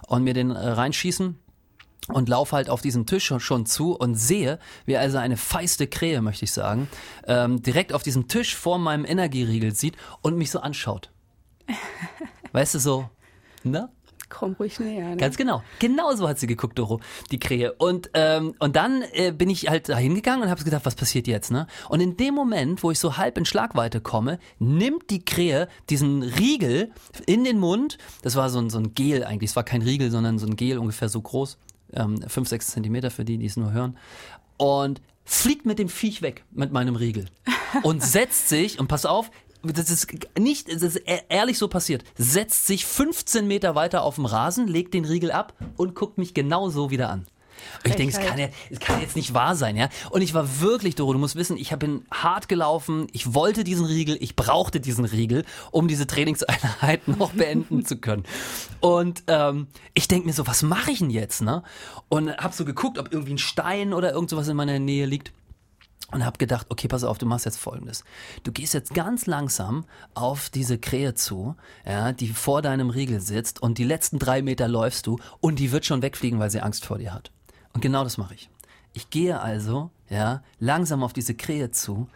und 0.08 0.24
mir 0.24 0.34
den 0.34 0.52
äh, 0.52 0.70
reinschießen 0.70 1.38
und 2.10 2.30
laufe 2.30 2.56
halt 2.56 2.70
auf 2.70 2.82
diesen 2.82 3.06
Tisch 3.06 3.34
schon 3.38 3.66
zu 3.66 3.96
und 3.96 4.16
sehe, 4.16 4.60
wie 4.86 4.98
also 4.98 5.18
eine 5.18 5.38
feiste 5.38 5.88
Krähe, 5.88 6.22
möchte 6.22 6.46
ich 6.46 6.52
sagen, 6.52 6.88
ähm, 7.26 7.62
direkt 7.62 7.94
auf 7.94 8.04
diesem 8.04 8.28
Tisch 8.28 8.56
vor 8.56 8.80
meinem 8.80 9.06
Energieriegel 9.06 9.74
sieht 9.74 9.98
und 10.22 10.38
mich 10.38 10.52
so 10.52 10.60
anschaut. 10.60 11.12
Weißt 12.54 12.76
du 12.76 12.80
so, 12.80 13.10
ne? 13.64 13.90
Komm 14.29 14.53
ruhig 14.53 14.79
näher. 14.79 15.10
Ne? 15.10 15.17
Ganz 15.17 15.38
genau. 15.38 15.63
Genau 15.79 16.13
so 16.15 16.27
hat 16.27 16.39
sie 16.39 16.48
geguckt, 16.48 16.77
Doro, 16.77 17.00
die 17.31 17.39
Krähe. 17.39 17.74
Und, 17.74 18.10
ähm, 18.13 18.55
und 18.60 18.75
dann 18.75 19.03
äh, 19.13 19.31
bin 19.31 19.50
ich 19.50 19.69
halt 19.69 19.89
da 19.89 19.98
hingegangen 19.98 20.43
und 20.43 20.50
habe 20.50 20.63
gedacht, 20.63 20.86
was 20.86 20.96
passiert 20.96 21.27
jetzt, 21.27 21.51
ne? 21.51 21.67
Und 21.89 22.01
in 22.01 22.17
dem 22.17 22.34
Moment, 22.34 22.84
wo 22.84 22.91
ich 22.91 23.00
so 23.00 23.17
halb 23.17 23.38
in 23.38 23.46
Schlagweite 23.46 24.01
komme, 24.01 24.39
nimmt 24.60 25.10
die 25.10 25.24
Krähe 25.24 25.69
diesen 25.89 26.24
Riegel 26.24 26.91
in 27.25 27.43
den 27.43 27.60
Mund. 27.60 27.98
Das 28.22 28.36
war 28.36 28.50
so 28.50 28.60
ein, 28.60 28.69
so 28.69 28.79
ein 28.79 28.93
Gel 28.96 29.24
eigentlich. 29.24 29.51
Es 29.51 29.55
war 29.55 29.63
kein 29.63 29.81
Riegel, 29.81 30.12
sondern 30.12 30.39
so 30.39 30.48
ein 30.48 30.55
Gel 30.55 30.77
ungefähr 30.77 31.10
so 31.10 31.22
groß. 31.22 31.57
Ähm, 31.93 32.22
fünf, 32.27 32.50
sechs 32.50 32.67
Zentimeter 32.67 33.12
für 33.12 33.24
die, 33.24 33.38
die 33.38 33.46
es 33.46 33.55
nur 33.55 33.72
hören. 33.72 33.98
Und 34.57 35.01
fliegt 35.24 35.65
mit 35.65 35.77
dem 35.77 35.89
Viech 35.89 36.22
weg, 36.22 36.43
mit 36.51 36.72
meinem 36.72 36.96
Riegel. 36.96 37.25
Und 37.84 38.01
setzt 38.01 38.48
sich, 38.48 38.79
und 38.79 38.88
pass 38.88 39.05
auf, 39.05 39.29
das 39.64 39.90
ist 39.90 40.08
nicht, 40.38 40.74
das 40.74 40.82
ist 40.82 40.98
e-, 41.08 41.22
ehrlich 41.30 41.58
so 41.58 41.68
passiert, 41.68 42.04
setzt 42.18 42.68
sich 42.68 42.86
15 42.86 43.48
Meter 43.48 43.76
weiter 43.76 44.04
auf 44.04 44.16
dem 44.16 44.26
Rasen, 44.26 44.68
legt 44.68 44.94
den 44.94 45.06
Riegel 45.06 45.32
ab 45.32 45.54
und 45.76 45.96
guckt 45.96 46.18
mich 46.18 46.34
genau 46.34 46.70
so 46.70 46.90
wieder 46.90 47.10
an. 47.10 47.26
Und 47.84 47.90
ich 47.90 47.96
denke, 47.96 48.16
es 48.16 48.24
kann, 48.24 48.38
ja, 48.38 48.50
es 48.70 48.80
kann 48.80 49.02
jetzt 49.02 49.16
nicht 49.16 49.34
wahr 49.34 49.56
sein, 49.56 49.76
ja. 49.76 49.90
Und 50.12 50.22
ich 50.22 50.34
war 50.34 50.62
wirklich, 50.62 50.96
Doro, 50.96 51.14
du 51.14 51.20
musst 51.20 51.36
wissen, 51.36 51.58
ich 51.58 51.76
bin 51.78 52.06
hart 52.12 52.48
gelaufen, 52.50 53.08
ich 53.14 53.34
wollte 53.34 53.64
diesen 53.64 53.86
Riegel, 53.86 54.18
ich 54.20 54.36
brauchte 54.36 54.80
diesen 54.80 55.06
Riegel, 55.06 55.44
um 55.72 55.88
diese 55.88 56.08
Trainingseinheit 56.08 57.08
noch 57.20 57.32
beenden 57.32 57.86
zu 57.86 57.98
können. 57.98 58.24
Und 58.80 59.24
ähm, 59.28 59.68
ich 59.94 60.08
denke 60.08 60.28
mir 60.28 60.34
so, 60.34 60.48
was 60.48 60.62
mache 60.62 60.92
ich 60.92 61.00
denn 61.00 61.10
jetzt, 61.10 61.42
ne? 61.42 61.64
Und 62.10 62.36
habe 62.38 62.54
so 62.54 62.66
geguckt, 62.66 63.00
ob 63.00 63.12
irgendwie 63.12 63.34
ein 63.34 63.40
Stein 63.40 63.94
oder 63.94 64.14
irgend 64.14 64.30
sowas 64.30 64.48
in 64.48 64.56
meiner 64.56 64.80
Nähe 64.80 65.06
liegt 65.06 65.32
und 66.12 66.25
habe 66.25 66.38
gedacht, 66.38 66.68
okay, 66.70 66.88
pass 66.88 67.04
auf, 67.04 67.18
du 67.18 67.25
machst 67.25 67.46
jetzt 67.46 67.58
folgendes. 67.58 68.04
Du 68.44 68.51
gehst 68.51 68.74
jetzt 68.74 68.94
ganz 68.94 69.25
langsam 69.25 69.86
auf 70.13 70.50
diese 70.50 70.77
Krähe 70.77 71.16
zu, 71.16 71.56
ja, 71.86 72.13
die 72.13 72.30
vor 72.30 72.62
deinem 72.62 72.89
Riegel 72.89 73.20
sitzt 73.20 73.62
und 73.62 73.77
die 73.77 73.84
letzten 73.84 74.20
drei 74.20 74.42
Meter 74.42 74.68
läufst 74.68 75.08
du 75.08 75.20
und 75.42 75.60
die 75.60 75.72
wird 75.72 75.86
schon 75.86 76.01
wegfliegen, 76.01 76.39
weil 76.39 76.50
sie 76.50 76.62
Angst 76.62 76.86
vor 76.86 76.98
dir 76.98 77.13
hat. 77.13 77.32
Und 77.74 77.82
genau 77.82 78.04
das 78.04 78.18
mache 78.18 78.36
ich. 78.36 78.50
Ich 78.94 79.10
gehe 79.10 79.39
also, 79.39 79.92
ja, 80.10 80.42
langsam 80.60 81.04
auf 81.04 81.13
diese 81.13 81.36
Krähe 81.36 81.72
zu 81.72 82.08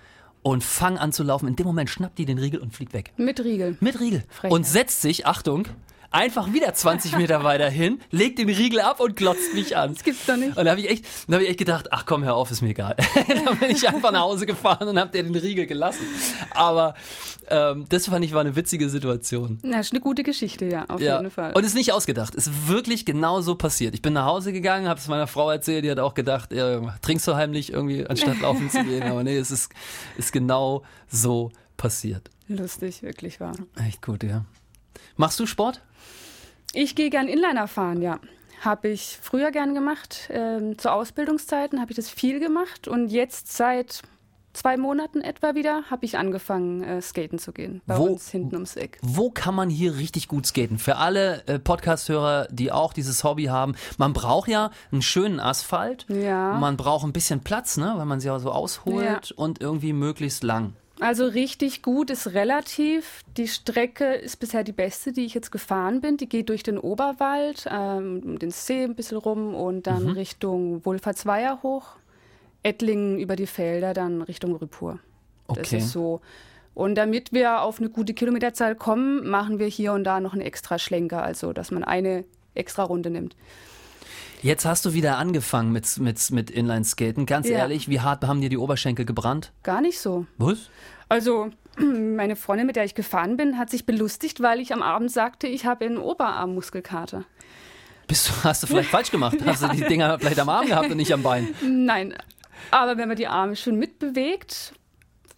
und 0.41 0.63
fang 0.63 0.97
an 0.97 1.11
zu 1.11 1.23
laufen. 1.23 1.47
In 1.47 1.55
dem 1.55 1.67
Moment 1.67 1.89
schnappt 1.89 2.17
die 2.17 2.25
den 2.25 2.37
Riegel 2.37 2.59
und 2.59 2.73
fliegt 2.73 2.93
weg. 2.93 3.13
Mit 3.17 3.43
Riegel. 3.43 3.77
Mit 3.79 3.99
Riegel. 3.99 4.23
Frechheit. 4.29 4.51
Und 4.51 4.65
setzt 4.65 5.01
sich, 5.01 5.27
Achtung, 5.27 5.67
einfach 6.11 6.53
wieder 6.53 6.73
20 6.73 7.17
Meter 7.17 7.43
weiter 7.43 7.69
hin, 7.69 7.99
legt 8.11 8.37
den 8.37 8.49
Riegel 8.49 8.81
ab 8.81 8.99
und 8.99 9.15
glotzt 9.15 9.53
mich 9.53 9.75
an. 9.77 9.93
Das 9.93 10.03
gibt's 10.03 10.25
doch 10.25 10.35
nicht. 10.35 10.57
Und 10.57 10.65
da 10.65 10.71
habe 10.71 10.81
ich, 10.81 10.89
echt, 10.89 11.05
da 11.27 11.35
hab 11.35 11.41
ich 11.41 11.49
echt 11.49 11.59
gedacht, 11.59 11.87
ach 11.91 12.05
komm, 12.05 12.23
hör 12.23 12.35
auf, 12.35 12.51
ist 12.51 12.61
mir 12.61 12.69
egal. 12.69 12.95
dann 13.45 13.57
bin 13.57 13.71
ich 13.71 13.87
einfach 13.87 14.11
nach 14.11 14.21
Hause 14.21 14.45
gefahren 14.45 14.87
und 14.87 14.99
habe 14.99 15.11
dir 15.11 15.23
den 15.23 15.35
Riegel 15.35 15.65
gelassen. 15.65 16.05
Aber 16.51 16.95
ähm, 17.49 17.85
das 17.89 18.07
fand 18.07 18.25
ich 18.25 18.33
war 18.33 18.41
eine 18.41 18.55
witzige 18.55 18.89
Situation. 18.89 19.59
Na, 19.63 19.79
ist 19.79 19.93
eine 19.93 20.01
gute 20.01 20.23
Geschichte, 20.23 20.65
ja, 20.65 20.85
auf 20.89 20.99
ja. 20.99 21.17
jeden 21.17 21.31
Fall. 21.31 21.53
Und 21.53 21.63
ist 21.63 21.75
nicht 21.75 21.93
ausgedacht, 21.93 22.35
ist 22.35 22.67
wirklich 22.67 23.05
genau 23.05 23.41
so 23.41 23.55
passiert. 23.55 23.95
Ich 23.95 24.01
bin 24.01 24.13
nach 24.13 24.25
Hause 24.25 24.51
gegangen, 24.51 24.87
habe 24.87 24.99
es 24.99 25.07
meiner 25.07 25.27
Frau 25.27 25.49
erzählt, 25.49 25.85
die 25.85 25.91
hat 25.91 25.99
auch 25.99 26.13
gedacht, 26.13 26.51
ja, 26.51 26.81
trinkst 27.01 27.27
du 27.27 27.35
heimlich 27.35 27.71
irgendwie, 27.71 28.05
anstatt 28.05 28.39
laufen 28.41 28.69
zu 28.69 28.83
gehen. 28.83 29.03
Aber 29.03 29.23
nee, 29.23 29.37
es 29.37 29.49
ist, 29.49 29.71
ist 30.17 30.33
genau 30.33 30.83
so 31.09 31.51
passiert. 31.77 32.29
Lustig, 32.47 33.01
wirklich 33.01 33.39
wahr. 33.39 33.55
Echt 33.75 34.01
gut, 34.01 34.23
ja. 34.23 34.45
Machst 35.15 35.39
du 35.39 35.45
Sport? 35.45 35.81
Ich 36.73 36.95
gehe 36.95 37.09
gern 37.09 37.27
Inliner 37.27 37.67
fahren, 37.67 38.01
ja. 38.01 38.19
Habe 38.61 38.89
ich 38.89 39.17
früher 39.21 39.51
gern 39.51 39.73
gemacht. 39.73 40.29
Ähm, 40.29 40.77
zu 40.77 40.91
Ausbildungszeiten 40.91 41.81
habe 41.81 41.91
ich 41.91 41.95
das 41.95 42.09
viel 42.09 42.39
gemacht 42.39 42.87
und 42.87 43.09
jetzt 43.09 43.51
seit 43.51 44.03
zwei 44.53 44.77
Monaten 44.77 45.21
etwa 45.21 45.55
wieder 45.55 45.83
habe 45.89 46.05
ich 46.05 46.17
angefangen, 46.17 46.83
äh, 46.83 47.01
skaten 47.01 47.39
zu 47.39 47.51
gehen. 47.51 47.81
Bei 47.85 47.97
wo, 47.97 48.03
uns 48.03 48.29
hinten 48.29 48.55
ums 48.55 48.75
Eck. 48.75 48.99
Wo 49.01 49.31
kann 49.31 49.55
man 49.55 49.69
hier 49.69 49.95
richtig 49.97 50.27
gut 50.27 50.45
skaten? 50.45 50.77
Für 50.77 50.97
alle 50.97 51.45
äh, 51.47 51.59
Podcast-Hörer, 51.59 52.47
die 52.51 52.71
auch 52.71 52.93
dieses 52.93 53.23
Hobby 53.23 53.45
haben, 53.45 53.75
man 53.97 54.13
braucht 54.13 54.49
ja 54.49 54.71
einen 54.91 55.01
schönen 55.01 55.39
Asphalt. 55.39 56.05
Ja. 56.09 56.57
Man 56.57 56.77
braucht 56.77 57.05
ein 57.05 57.13
bisschen 57.13 57.41
Platz, 57.41 57.77
ne, 57.77 57.93
weil 57.95 58.05
man 58.05 58.19
sie 58.19 58.29
auch 58.29 58.39
so 58.39 58.51
ausholt 58.51 59.29
ja. 59.29 59.35
und 59.35 59.61
irgendwie 59.61 59.93
möglichst 59.93 60.43
lang. 60.43 60.73
Also 61.01 61.25
richtig 61.25 61.81
gut 61.81 62.11
ist 62.11 62.35
relativ. 62.35 63.23
Die 63.35 63.47
Strecke 63.47 64.13
ist 64.13 64.37
bisher 64.37 64.63
die 64.63 64.71
beste, 64.71 65.11
die 65.11 65.25
ich 65.25 65.33
jetzt 65.33 65.51
gefahren 65.51 65.99
bin. 65.99 66.17
Die 66.17 66.29
geht 66.29 66.49
durch 66.49 66.61
den 66.61 66.77
Oberwald, 66.77 67.65
ähm, 67.71 68.37
den 68.37 68.51
See 68.51 68.83
ein 68.83 68.93
bisschen 68.93 69.17
rum 69.17 69.55
und 69.55 69.87
dann 69.87 70.03
mhm. 70.03 70.11
Richtung 70.11 70.85
Wohlfahrtsweiher 70.85 71.63
hoch. 71.63 71.95
Ettlingen 72.61 73.19
über 73.19 73.35
die 73.35 73.47
Felder, 73.47 73.95
dann 73.95 74.21
Richtung 74.21 74.55
Rüppur. 74.55 74.99
Okay. 75.47 75.59
Das 75.61 75.73
ist 75.73 75.91
so. 75.91 76.21
Und 76.75 76.93
damit 76.95 77.33
wir 77.33 77.61
auf 77.61 77.79
eine 77.79 77.89
gute 77.89 78.13
Kilometerzahl 78.13 78.75
kommen, 78.75 79.27
machen 79.27 79.57
wir 79.57 79.67
hier 79.67 79.93
und 79.93 80.03
da 80.03 80.19
noch 80.19 80.33
einen 80.33 80.43
extra 80.43 80.77
Schlenker, 80.77 81.23
also 81.23 81.51
dass 81.51 81.71
man 81.71 81.83
eine 81.83 82.25
extra 82.53 82.83
Runde 82.83 83.09
nimmt. 83.09 83.35
Jetzt 84.43 84.65
hast 84.65 84.85
du 84.85 84.93
wieder 84.93 85.17
angefangen 85.17 85.71
mit, 85.71 85.99
mit, 85.99 86.31
mit 86.31 86.49
Inlineskaten. 86.49 87.27
Ganz 87.27 87.47
ja. 87.47 87.59
ehrlich, 87.59 87.89
wie 87.89 87.99
hart 87.99 88.23
haben 88.23 88.41
dir 88.41 88.49
die 88.49 88.57
Oberschenkel 88.57 89.05
gebrannt? 89.05 89.51
Gar 89.61 89.81
nicht 89.81 89.99
so. 89.99 90.25
Was? 90.37 90.69
Also, 91.09 91.51
meine 91.77 92.35
Freundin, 92.35 92.65
mit 92.65 92.75
der 92.75 92.83
ich 92.83 92.95
gefahren 92.95 93.37
bin, 93.37 93.59
hat 93.59 93.69
sich 93.69 93.85
belustigt, 93.85 94.41
weil 94.41 94.59
ich 94.59 94.73
am 94.73 94.81
Abend 94.81 95.11
sagte, 95.11 95.45
ich 95.45 95.67
habe 95.67 95.85
eine 95.85 96.01
Oberarmmuskelkater. 96.01 97.23
Bist 98.07 98.29
du, 98.29 98.31
hast 98.43 98.63
du 98.63 98.67
vielleicht 98.67 98.89
falsch 98.89 99.11
gemacht? 99.11 99.37
ja. 99.39 99.45
Hast 99.45 99.61
du 99.61 99.67
die 99.69 99.83
Dinger 99.83 100.17
vielleicht 100.19 100.39
am 100.39 100.49
Arm 100.49 100.65
gehabt 100.65 100.89
und 100.89 100.97
nicht 100.97 101.13
am 101.13 101.21
Bein? 101.21 101.53
Nein. 101.61 102.15
Aber 102.71 102.97
wenn 102.97 103.07
man 103.07 103.17
die 103.17 103.27
Arme 103.27 103.55
schön 103.55 103.77
mitbewegt, 103.77 104.73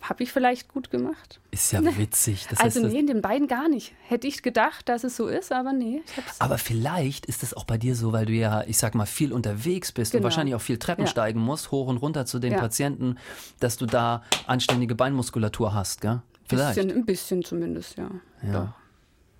habe 0.04 0.24
ich 0.24 0.32
vielleicht 0.32 0.68
gut 0.68 0.92
gemacht. 0.92 1.40
Ist 1.52 1.72
ja 1.72 1.82
witzig. 1.98 2.46
Das 2.50 2.60
also 2.60 2.86
nee, 2.86 3.00
in 3.00 3.08
den 3.08 3.22
beiden 3.22 3.48
gar 3.48 3.70
nicht. 3.70 3.94
Hätte 4.08 4.28
ich 4.28 4.44
gedacht, 4.44 4.90
dass 4.90 5.04
es 5.04 5.16
so 5.16 5.28
ist, 5.28 5.52
aber 5.52 5.72
nee. 5.72 6.02
aber 6.40 6.58
vielleicht 6.58 7.26
ist 7.26 7.42
es 7.42 7.54
auch 7.54 7.64
bei 7.64 7.78
dir 7.78 7.96
so, 7.96 8.12
weil 8.12 8.26
du 8.26 8.34
ja, 8.34 8.64
ich 8.68 8.78
sag 8.78 8.96
mal, 8.96 9.06
viel 9.06 9.32
unterwegs 9.32 9.92
bist 9.92 10.12
genau. 10.12 10.20
und 10.20 10.24
wahrscheinlich 10.26 10.56
auch 10.56 10.62
viel 10.62 10.78
Treppen 10.78 11.06
ja. 11.06 11.12
steigen 11.12 11.40
musst, 11.40 11.72
hoch 11.72 11.88
und 11.88 11.98
runter 11.98 12.26
zu 12.26 12.40
den 12.40 12.52
ja. 12.52 12.60
Patienten, 12.60 13.18
dass 13.60 13.78
du 13.78 13.86
da 13.86 14.24
anständige 14.46 14.96
Beinmuskulatur 14.96 15.74
hast, 15.74 16.02
gell? 16.02 16.22
Vielleicht. 16.46 16.76
Bisschen, 16.76 16.92
ein 16.92 17.06
bisschen 17.06 17.44
zumindest, 17.44 17.98
ja. 17.98 18.10
Ja. 18.44 18.76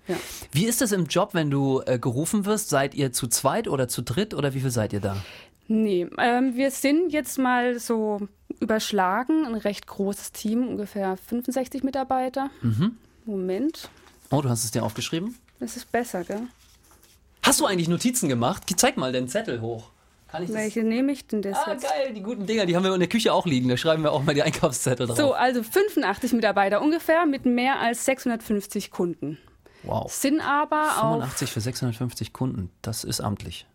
ja. 0.08 0.16
Wie 0.50 0.64
ist 0.64 0.80
es 0.80 0.92
im 0.92 1.04
Job, 1.04 1.34
wenn 1.34 1.50
du 1.50 1.82
äh, 1.84 1.98
gerufen 1.98 2.46
wirst? 2.46 2.70
Seid 2.70 2.94
ihr 2.94 3.12
zu 3.12 3.28
zweit 3.28 3.68
oder 3.68 3.88
zu 3.88 4.02
dritt 4.02 4.32
oder 4.32 4.54
wie 4.54 4.60
viel 4.60 4.70
seid 4.70 4.94
ihr 4.94 5.00
da? 5.00 5.16
Nee, 5.68 6.08
ähm, 6.18 6.56
wir 6.56 6.70
sind 6.70 7.12
jetzt 7.12 7.38
mal 7.38 7.78
so 7.78 8.28
überschlagen, 8.64 9.46
ein 9.46 9.54
recht 9.54 9.86
großes 9.86 10.32
Team, 10.32 10.66
ungefähr 10.66 11.16
65 11.16 11.84
Mitarbeiter. 11.84 12.50
Mhm. 12.62 12.96
Moment. 13.24 13.88
Oh, 14.30 14.40
du 14.40 14.48
hast 14.48 14.64
es 14.64 14.70
dir 14.70 14.82
aufgeschrieben? 14.82 15.36
Das 15.60 15.76
ist 15.76 15.92
besser, 15.92 16.24
gell? 16.24 16.42
Hast 17.42 17.60
du 17.60 17.66
eigentlich 17.66 17.88
Notizen 17.88 18.28
gemacht? 18.28 18.64
Zeig 18.76 18.96
mal 18.96 19.12
den 19.12 19.28
Zettel 19.28 19.60
hoch. 19.60 19.90
Welche 20.32 20.82
nehme 20.82 21.12
ich 21.12 21.28
denn 21.28 21.42
das 21.42 21.58
ah, 21.58 21.72
jetzt? 21.72 21.84
geil, 21.84 22.12
die 22.12 22.22
guten 22.22 22.44
Dinger, 22.46 22.66
die 22.66 22.74
haben 22.74 22.82
wir 22.82 22.92
in 22.92 22.98
der 22.98 23.08
Küche 23.08 23.32
auch 23.32 23.46
liegen. 23.46 23.68
Da 23.68 23.76
schreiben 23.76 24.02
wir 24.02 24.10
auch 24.10 24.24
mal 24.24 24.34
die 24.34 24.42
Einkaufszettel 24.42 25.06
drauf. 25.06 25.16
So, 25.16 25.32
also 25.32 25.62
85 25.62 26.32
Mitarbeiter 26.32 26.82
ungefähr 26.82 27.24
mit 27.26 27.46
mehr 27.46 27.78
als 27.78 28.04
650 28.06 28.90
Kunden. 28.90 29.38
Wow. 29.84 30.12
Sind 30.12 30.40
aber 30.40 30.90
85 31.00 31.52
für 31.52 31.60
650 31.60 32.32
Kunden, 32.32 32.70
das 32.82 33.04
ist 33.04 33.20
amtlich. 33.20 33.66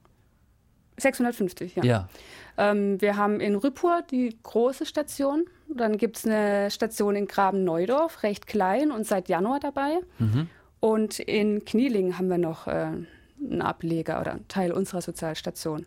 650, 1.00 1.76
ja. 1.76 1.84
ja. 1.84 2.10
Ähm, 2.58 3.00
wir 3.02 3.16
haben 3.16 3.40
in 3.40 3.56
Rüppur 3.56 4.04
die 4.12 4.38
große 4.44 4.86
Station. 4.86 5.46
Dann 5.68 5.98
gibt 5.98 6.18
es 6.18 6.26
eine 6.26 6.70
Station 6.70 7.16
in 7.16 7.28
Graben-Neudorf, 7.28 8.24
recht 8.24 8.48
klein 8.48 8.92
und 8.92 9.08
seit 9.08 9.30
Januar 9.30 9.60
dabei. 9.60 10.00
Mhm. 10.18 10.50
Und 10.82 11.20
in 11.20 11.64
Knieling 11.64 12.18
haben 12.18 12.30
wir 12.30 12.38
noch 12.38 12.68
äh, 12.68 12.92
einen 13.42 13.62
Ableger 13.62 14.20
oder 14.20 14.32
einen 14.32 14.48
Teil 14.50 14.72
unserer 14.72 15.02
Sozialstation. 15.02 15.86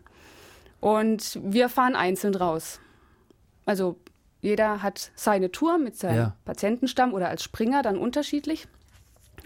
Und 0.79 1.39
wir 1.43 1.69
fahren 1.69 1.95
einzeln 1.95 2.35
raus. 2.35 2.79
Also 3.65 3.97
jeder 4.41 4.81
hat 4.83 5.11
seine 5.15 5.51
Tour 5.51 5.77
mit 5.77 5.95
seinem 5.95 6.17
ja. 6.17 6.35
Patientenstamm 6.43 7.13
oder 7.13 7.29
als 7.29 7.43
Springer 7.43 7.81
dann 7.81 7.97
unterschiedlich 7.97 8.67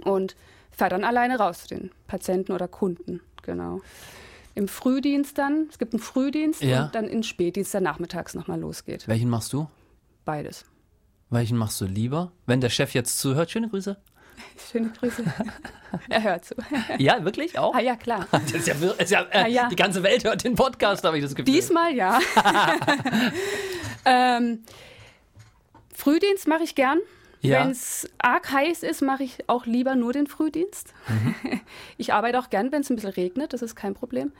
und 0.03 0.35
fährt 0.71 0.93
dann 0.93 1.03
alleine 1.03 1.37
raus 1.37 1.63
zu 1.63 1.67
den 1.75 1.91
Patienten 2.07 2.53
oder 2.53 2.67
Kunden. 2.67 3.21
Genau 3.43 3.81
im 4.57 4.67
Frühdienst 4.67 5.37
dann. 5.37 5.67
Es 5.69 5.77
gibt 5.77 5.93
einen 5.93 6.01
Frühdienst 6.01 6.63
ja. 6.63 6.85
und 6.85 6.95
dann 6.95 7.05
in 7.05 7.21
Spätdienst, 7.21 7.73
der 7.73 7.81
nachmittags 7.81 8.33
nochmal 8.33 8.59
losgeht. 8.59 9.07
Welchen 9.07 9.29
machst 9.29 9.53
du? 9.53 9.69
Beides. 10.25 10.65
Welchen 11.29 11.57
machst 11.57 11.79
du 11.79 11.85
lieber? 11.85 12.31
Wenn 12.47 12.59
der 12.59 12.69
Chef 12.69 12.93
jetzt 12.93 13.19
zuhört, 13.19 13.51
schöne 13.51 13.69
Grüße. 13.69 13.97
Schöne 14.71 14.89
Grüße. 14.89 15.23
er 16.09 16.23
hört 16.23 16.45
zu. 16.45 16.55
Ja, 16.97 17.23
wirklich 17.23 17.57
auch? 17.57 17.73
Ah, 17.73 17.79
ja, 17.79 17.95
klar. 17.95 18.27
Das 18.31 18.51
ist 18.51 18.67
ja, 18.67 18.75
ist 18.97 19.11
ja, 19.11 19.21
äh, 19.31 19.43
ah, 19.43 19.47
ja. 19.47 19.69
Die 19.69 19.75
ganze 19.75 20.03
Welt 20.03 20.23
hört 20.23 20.43
den 20.43 20.55
Podcast, 20.55 21.03
habe 21.03 21.17
ich 21.17 21.23
das 21.23 21.33
Gefühl. 21.33 21.53
Diesmal 21.53 21.93
ja. 21.95 22.19
ähm, 24.05 24.63
Frühdienst 25.95 26.47
mache 26.47 26.63
ich 26.63 26.75
gern. 26.75 26.99
Ja. 27.41 27.63
Wenn 27.63 27.71
es 27.71 28.09
arg 28.17 28.51
heiß 28.51 28.83
ist, 28.83 29.01
mache 29.01 29.23
ich 29.23 29.47
auch 29.47 29.65
lieber 29.65 29.95
nur 29.95 30.13
den 30.13 30.27
Frühdienst. 30.27 30.93
Mhm. 31.07 31.35
Ich 31.97 32.13
arbeite 32.13 32.39
auch 32.39 32.49
gern, 32.49 32.71
wenn 32.71 32.81
es 32.81 32.89
ein 32.89 32.95
bisschen 32.95 33.11
regnet, 33.11 33.53
das 33.53 33.61
ist 33.61 33.75
kein 33.75 33.93
Problem. 33.93 34.31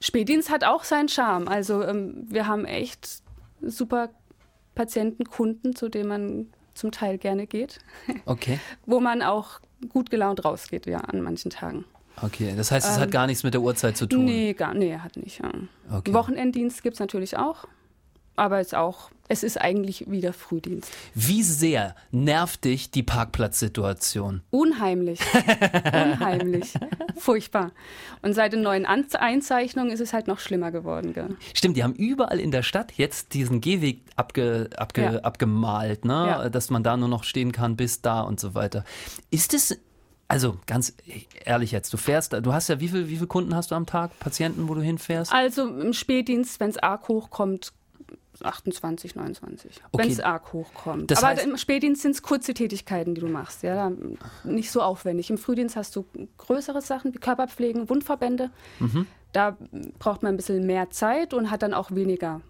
Spätdienst 0.00 0.50
hat 0.50 0.62
auch 0.62 0.84
seinen 0.84 1.08
Charme. 1.08 1.48
Also 1.48 1.82
ähm, 1.82 2.26
wir 2.28 2.46
haben 2.46 2.64
echt 2.64 3.22
super 3.62 4.10
Patienten, 4.74 5.24
Kunden, 5.24 5.74
zu 5.74 5.88
denen 5.88 6.08
man 6.08 6.46
zum 6.74 6.92
Teil 6.92 7.18
gerne 7.18 7.46
geht. 7.46 7.78
Okay. 8.26 8.58
Wo 8.86 9.00
man 9.00 9.22
auch 9.22 9.60
gut 9.88 10.10
gelaunt 10.10 10.44
rausgeht, 10.44 10.86
ja, 10.86 10.98
an 10.98 11.22
manchen 11.22 11.50
Tagen. 11.50 11.84
Okay, 12.20 12.52
das 12.56 12.70
heißt, 12.70 12.88
es 12.88 12.96
ähm, 12.96 13.02
hat 13.02 13.10
gar 13.10 13.26
nichts 13.26 13.42
mit 13.42 13.54
der 13.54 13.62
Uhrzeit 13.62 13.96
zu 13.96 14.06
tun? 14.06 14.24
Nee, 14.24 14.52
gar, 14.52 14.74
nee 14.74 14.98
hat 14.98 15.16
nicht. 15.16 15.40
Ja. 15.42 15.50
Okay. 15.90 16.12
Wochenenddienst 16.12 16.82
gibt 16.82 16.94
es 16.94 17.00
natürlich 17.00 17.36
auch 17.36 17.66
aber 18.36 18.60
es 18.60 18.74
auch, 18.74 19.10
es 19.28 19.42
ist 19.42 19.60
eigentlich 19.60 20.10
wieder 20.10 20.32
Frühdienst. 20.32 20.90
Wie 21.14 21.42
sehr 21.42 21.94
nervt 22.10 22.64
dich 22.64 22.90
die 22.90 23.02
Parkplatzsituation? 23.02 24.42
Unheimlich. 24.50 25.20
Unheimlich. 25.92 26.74
Furchtbar. 27.16 27.72
Und 28.20 28.34
seit 28.34 28.52
den 28.52 28.62
neuen 28.62 28.84
Einzeichnungen 28.86 29.90
ist 29.90 30.00
es 30.00 30.12
halt 30.12 30.26
noch 30.26 30.38
schlimmer 30.38 30.70
geworden. 30.70 31.14
Gell? 31.14 31.36
Stimmt, 31.54 31.76
die 31.76 31.84
haben 31.84 31.94
überall 31.94 32.40
in 32.40 32.50
der 32.50 32.62
Stadt 32.62 32.92
jetzt 32.92 33.34
diesen 33.34 33.60
Gehweg 33.60 34.02
abge, 34.16 34.70
abge, 34.76 35.02
ja. 35.02 35.20
abgemalt, 35.20 36.04
ne? 36.04 36.12
Ja. 36.12 36.48
dass 36.48 36.70
man 36.70 36.82
da 36.82 36.96
nur 36.96 37.08
noch 37.08 37.24
stehen 37.24 37.52
kann 37.52 37.76
bis 37.76 38.02
da 38.02 38.20
und 38.20 38.40
so 38.40 38.54
weiter. 38.54 38.84
Ist 39.30 39.54
es 39.54 39.78
also 40.28 40.56
ganz 40.64 40.94
ehrlich 41.44 41.72
jetzt, 41.72 41.92
du 41.92 41.98
fährst, 41.98 42.32
du 42.32 42.54
hast 42.54 42.68
ja, 42.70 42.80
wie 42.80 42.88
viele 42.88 43.10
wie 43.10 43.18
viel 43.18 43.26
Kunden 43.26 43.54
hast 43.54 43.70
du 43.70 43.74
am 43.74 43.84
Tag, 43.84 44.18
Patienten, 44.18 44.66
wo 44.66 44.74
du 44.74 44.80
hinfährst? 44.80 45.30
Also 45.30 45.68
im 45.68 45.92
Spätdienst, 45.92 46.58
wenn 46.58 46.70
es 46.70 46.78
arg 46.78 47.08
hochkommt, 47.08 47.74
28, 48.40 49.14
29, 49.14 49.80
okay. 49.92 50.02
wenn 50.04 50.10
es 50.10 50.20
arg 50.20 50.52
hochkommt. 50.52 51.10
Das 51.10 51.22
Aber 51.22 51.40
im 51.42 51.56
Spätdienst 51.56 52.02
sind 52.02 52.12
es 52.12 52.22
kurze 52.22 52.54
Tätigkeiten, 52.54 53.14
die 53.14 53.20
du 53.20 53.28
machst, 53.28 53.62
ja, 53.62 53.92
nicht 54.44 54.70
so 54.70 54.80
aufwendig. 54.80 55.30
Im 55.30 55.38
Frühdienst 55.38 55.76
hast 55.76 55.94
du 55.96 56.06
größere 56.38 56.80
Sachen 56.80 57.14
wie 57.14 57.18
Körperpflegen, 57.18 57.88
Wundverbände. 57.88 58.50
Mhm. 58.80 59.06
Da 59.32 59.56
braucht 59.98 60.22
man 60.22 60.34
ein 60.34 60.36
bisschen 60.36 60.66
mehr 60.66 60.90
Zeit 60.90 61.34
und 61.34 61.50
hat 61.50 61.62
dann 61.62 61.74
auch 61.74 61.90
weniger 61.90 62.40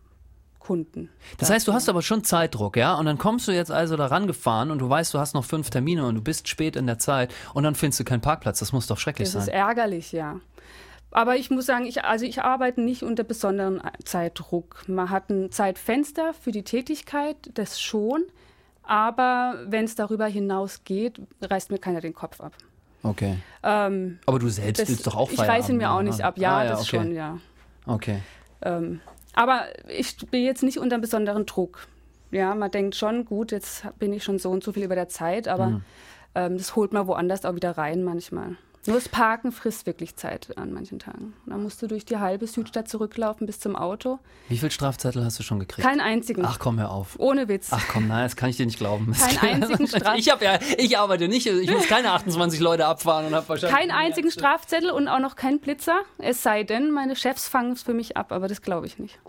Kunden. 0.62 1.08
Das 1.38 1.50
heißt, 1.50 1.66
du 1.66 1.72
hast 1.72 1.88
aber 1.88 2.02
schon 2.02 2.22
Zeitdruck, 2.24 2.76
ja? 2.76 2.94
Und 2.94 3.06
dann 3.06 3.18
kommst 3.18 3.48
du 3.48 3.52
jetzt 3.52 3.70
also 3.70 3.96
da 3.96 4.06
rangefahren 4.06 4.70
und 4.70 4.78
du 4.78 4.88
weißt, 4.88 5.12
du 5.12 5.18
hast 5.18 5.34
noch 5.34 5.44
fünf 5.44 5.70
Termine 5.70 6.06
und 6.06 6.14
du 6.14 6.22
bist 6.22 6.48
spät 6.48 6.76
in 6.76 6.86
der 6.86 6.98
Zeit 6.98 7.34
und 7.52 7.64
dann 7.64 7.74
findest 7.74 8.00
du 8.00 8.04
keinen 8.04 8.20
Parkplatz. 8.20 8.60
Das 8.60 8.72
muss 8.72 8.86
doch 8.86 8.98
schrecklich 8.98 9.26
das 9.26 9.32
sein. 9.32 9.40
Das 9.40 9.48
ist 9.48 9.54
ärgerlich, 9.54 10.12
ja. 10.12 10.40
Aber 11.12 11.36
ich 11.36 11.50
muss 11.50 11.66
sagen, 11.66 11.84
ich, 11.84 12.04
also 12.04 12.24
ich 12.24 12.42
arbeite 12.42 12.80
nicht 12.80 13.02
unter 13.02 13.22
besonderen 13.22 13.82
Zeitdruck. 14.04 14.82
Man 14.88 15.10
hat 15.10 15.30
ein 15.30 15.50
Zeitfenster 15.50 16.32
für 16.34 16.52
die 16.52 16.62
Tätigkeit, 16.62 17.36
das 17.54 17.80
schon. 17.80 18.24
Aber 18.82 19.60
wenn 19.66 19.84
es 19.84 19.94
darüber 19.94 20.26
hinaus 20.26 20.84
geht, 20.84 21.20
reißt 21.40 21.70
mir 21.70 21.78
keiner 21.78 22.00
den 22.00 22.14
Kopf 22.14 22.40
ab. 22.40 22.52
Okay. 23.02 23.36
Ähm, 23.62 24.18
Aber 24.26 24.38
du 24.38 24.48
selbst 24.48 24.82
das, 24.82 24.88
willst 24.88 25.06
doch 25.06 25.16
auch 25.16 25.30
feiern. 25.30 25.44
Ich 25.44 25.50
reiße 25.50 25.72
ihn 25.72 25.78
mir 25.78 25.90
auch 25.90 26.02
nicht 26.02 26.22
ab. 26.22 26.38
Ja, 26.38 26.58
ah, 26.58 26.64
ja 26.64 26.70
das 26.70 26.80
okay. 26.82 26.96
schon, 26.96 27.14
ja. 27.14 27.38
Okay. 27.86 28.20
Ähm, 28.62 29.00
aber 29.34 29.64
ich 29.88 30.16
bin 30.30 30.42
jetzt 30.42 30.62
nicht 30.62 30.78
unter 30.78 30.98
besonderen 30.98 31.46
Druck. 31.46 31.86
Ja, 32.30 32.54
man 32.54 32.70
denkt 32.70 32.94
schon, 32.94 33.24
gut, 33.24 33.52
jetzt 33.52 33.86
bin 33.98 34.12
ich 34.12 34.24
schon 34.24 34.38
so 34.38 34.50
und 34.50 34.64
so 34.64 34.72
viel 34.72 34.84
über 34.84 34.94
der 34.94 35.08
Zeit, 35.08 35.48
aber 35.48 35.66
mhm. 35.66 35.84
ähm, 36.34 36.56
das 36.56 36.76
holt 36.76 36.92
man 36.92 37.06
woanders 37.06 37.44
auch 37.44 37.54
wieder 37.54 37.76
rein 37.76 38.04
manchmal. 38.04 38.56
Nur 38.86 38.96
das 38.96 39.08
Parken 39.08 39.52
frisst 39.52 39.86
wirklich 39.86 40.16
Zeit 40.16 40.58
an 40.58 40.72
manchen 40.72 40.98
Tagen. 40.98 41.34
Da 41.46 41.56
musst 41.56 41.80
du 41.82 41.86
durch 41.86 42.04
die 42.04 42.18
halbe 42.18 42.48
Südstadt 42.48 42.88
zurücklaufen 42.88 43.46
bis 43.46 43.60
zum 43.60 43.76
Auto. 43.76 44.18
Wie 44.48 44.58
viele 44.58 44.72
Strafzettel 44.72 45.24
hast 45.24 45.38
du 45.38 45.44
schon 45.44 45.60
gekriegt? 45.60 45.86
Keinen 45.86 46.00
einzigen. 46.00 46.44
Ach 46.44 46.58
komm, 46.58 46.80
hör 46.80 46.90
auf. 46.90 47.14
Ohne 47.18 47.46
Witz. 47.46 47.68
Ach 47.70 47.86
komm, 47.88 48.08
nein, 48.08 48.24
das 48.24 48.34
kann 48.34 48.50
ich 48.50 48.56
dir 48.56 48.66
nicht 48.66 48.78
glauben. 48.78 49.12
Keinen 49.36 49.62
einzigen 49.62 49.86
Strafzettel. 49.86 50.18
Ich, 50.18 50.26
ja, 50.26 50.58
ich 50.78 50.98
arbeite 50.98 51.28
nicht, 51.28 51.46
ich 51.46 51.70
muss 51.70 51.86
keine 51.86 52.10
28 52.10 52.58
Leute 52.58 52.86
abfahren 52.86 53.26
und 53.26 53.34
habe 53.36 53.48
wahrscheinlich... 53.48 53.78
Keinen 53.78 53.92
einzigen 53.92 54.32
Strafzettel 54.32 54.90
und 54.90 55.06
auch 55.06 55.20
noch 55.20 55.36
keinen 55.36 55.60
Blitzer. 55.60 56.02
Es 56.18 56.42
sei 56.42 56.64
denn, 56.64 56.90
meine 56.90 57.14
Chefs 57.14 57.46
fangen 57.48 57.72
es 57.72 57.82
für 57.82 57.94
mich 57.94 58.16
ab, 58.16 58.32
aber 58.32 58.48
das 58.48 58.62
glaube 58.62 58.86
ich 58.88 58.98
nicht. 58.98 59.20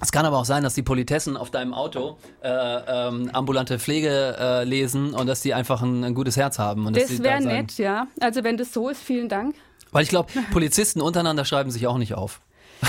Es 0.00 0.12
kann 0.12 0.26
aber 0.26 0.38
auch 0.38 0.44
sein, 0.44 0.62
dass 0.62 0.74
die 0.74 0.82
Politessen 0.82 1.36
auf 1.36 1.50
deinem 1.50 1.72
Auto 1.72 2.18
äh, 2.42 2.48
ähm, 2.48 3.30
ambulante 3.32 3.78
Pflege 3.78 4.36
äh, 4.38 4.64
lesen 4.64 5.14
und 5.14 5.26
dass 5.26 5.40
die 5.40 5.54
einfach 5.54 5.82
ein, 5.82 6.04
ein 6.04 6.14
gutes 6.14 6.36
Herz 6.36 6.58
haben. 6.58 6.86
Und 6.86 6.96
das 6.96 7.22
wäre 7.22 7.40
nett, 7.40 7.78
ja. 7.78 8.08
Also 8.20 8.44
wenn 8.44 8.56
das 8.56 8.72
so 8.72 8.88
ist, 8.88 9.02
vielen 9.02 9.28
Dank. 9.28 9.54
Weil 9.92 10.02
ich 10.02 10.08
glaube, 10.08 10.30
Polizisten 10.52 11.00
untereinander 11.00 11.44
schreiben 11.44 11.70
sich 11.70 11.86
auch 11.86 11.98
nicht 11.98 12.14
auf. 12.14 12.40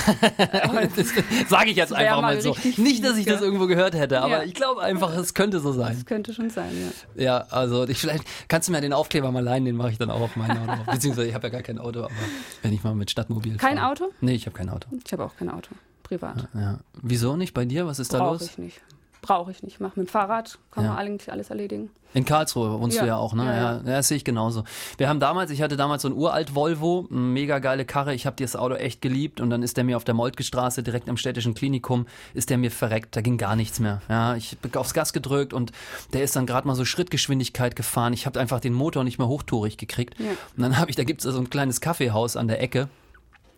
das 0.95 1.13
sage 1.47 1.69
ich 1.69 1.77
jetzt 1.77 1.93
einfach 1.93 2.21
mal, 2.21 2.35
mal 2.35 2.41
so. 2.41 2.55
Nicht, 2.75 3.05
dass 3.05 3.17
ich 3.17 3.25
das 3.25 3.39
irgendwo 3.39 3.67
gehört 3.67 3.93
hätte, 3.93 4.19
aber 4.19 4.39
ja. 4.39 4.43
ich 4.43 4.53
glaube 4.53 4.81
einfach, 4.81 5.15
es 5.15 5.33
könnte 5.33 5.61
so 5.61 5.71
sein. 5.71 5.95
Es 5.95 6.05
könnte 6.05 6.33
schon 6.33 6.49
sein, 6.49 6.71
ja. 7.15 7.23
Ja, 7.23 7.45
also 7.49 7.87
ich, 7.87 7.99
vielleicht 7.99 8.25
kannst 8.49 8.67
du 8.67 8.73
mir 8.73 8.81
den 8.81 8.91
Aufkleber 8.91 9.31
mal 9.31 9.43
leihen, 9.43 9.63
den 9.63 9.77
mache 9.77 9.91
ich 9.91 9.97
dann 9.97 10.09
auch 10.09 10.21
auf 10.21 10.35
mein 10.35 10.51
Auto. 10.51 10.83
Beziehungsweise 10.91 11.29
ich 11.29 11.33
habe 11.33 11.47
ja 11.47 11.51
gar 11.51 11.61
kein 11.61 11.77
Auto, 11.77 11.99
aber 11.99 12.11
wenn 12.61 12.73
ich 12.73 12.83
mal 12.83 12.95
mit 12.95 13.09
Stadtmobil 13.09 13.55
Kein 13.55 13.77
fahre. 13.77 13.91
Auto? 13.91 14.11
Nee, 14.19 14.33
ich 14.33 14.47
habe 14.47 14.57
kein 14.57 14.69
Auto. 14.69 14.89
Ich 15.05 15.13
habe 15.13 15.23
auch 15.23 15.37
kein 15.37 15.49
Auto 15.49 15.69
privat. 16.05 16.47
Ja. 16.53 16.79
Wieso 17.01 17.35
nicht 17.35 17.53
bei 17.53 17.65
dir? 17.65 17.85
Was 17.85 17.99
ist 17.99 18.11
Brauch 18.11 18.19
da 18.19 18.25
los? 18.31 18.39
Brauche 18.39 18.51
ich 18.51 18.57
nicht. 18.57 18.81
Brauche 19.21 19.51
ich 19.51 19.63
nicht. 19.63 19.79
Mach 19.81 19.95
mit 19.95 20.07
dem 20.07 20.09
Fahrrad, 20.09 20.59
kann 20.71 20.83
ja. 20.83 20.91
man 20.91 20.99
eigentlich 20.99 21.31
alles 21.31 21.49
erledigen. 21.49 21.89
In 22.13 22.25
Karlsruhe 22.25 22.79
wohnst 22.79 22.95
ja. 22.95 23.03
du 23.03 23.07
ja 23.09 23.17
auch, 23.17 23.33
ne? 23.33 23.43
Ja, 23.43 23.55
ja. 23.55 23.73
ja, 23.77 23.79
das 23.83 24.07
sehe 24.07 24.17
ich 24.17 24.23
genauso. 24.23 24.63
Wir 24.97 25.09
haben 25.09 25.19
damals, 25.19 25.49
ich 25.49 25.63
hatte 25.63 25.75
damals 25.75 26.03
so 26.03 26.07
ein 26.07 26.13
uralt 26.13 26.53
Volvo, 26.53 27.07
eine 27.09 27.19
mega 27.19 27.57
geile 27.59 27.85
Karre. 27.85 28.13
Ich 28.13 28.25
habe 28.27 28.35
das 28.39 28.55
Auto 28.55 28.75
echt 28.75 29.01
geliebt 29.01 29.41
und 29.41 29.49
dann 29.49 29.63
ist 29.63 29.77
der 29.77 29.83
mir 29.83 29.97
auf 29.97 30.03
der 30.03 30.13
Moltke-Straße 30.13 30.83
direkt 30.83 31.09
am 31.09 31.17
städtischen 31.17 31.55
Klinikum, 31.55 32.05
ist 32.35 32.51
der 32.51 32.59
mir 32.59 32.71
verreckt. 32.71 33.15
Da 33.15 33.21
ging 33.21 33.37
gar 33.37 33.55
nichts 33.55 33.79
mehr. 33.79 34.01
Ja, 34.07 34.35
ich 34.35 34.57
bin 34.59 34.73
aufs 34.75 34.93
Gas 34.93 35.11
gedrückt 35.11 35.53
und 35.53 35.71
der 36.13 36.23
ist 36.23 36.35
dann 36.35 36.45
gerade 36.45 36.67
mal 36.67 36.75
so 36.75 36.85
Schrittgeschwindigkeit 36.85 37.75
gefahren. 37.75 38.13
Ich 38.13 38.27
habe 38.27 38.39
einfach 38.39 38.59
den 38.59 38.73
Motor 38.73 39.03
nicht 39.03 39.17
mehr 39.17 39.27
hochtourig 39.27 39.77
gekriegt. 39.77 40.17
Und 40.19 40.61
dann 40.61 40.77
habe 40.77 40.91
ich, 40.91 40.95
da 40.95 41.03
gibt 41.03 41.25
es 41.25 41.33
so 41.33 41.39
ein 41.39 41.49
kleines 41.49 41.81
Kaffeehaus 41.81 42.37
an 42.37 42.47
der 42.47 42.61
Ecke 42.61 42.89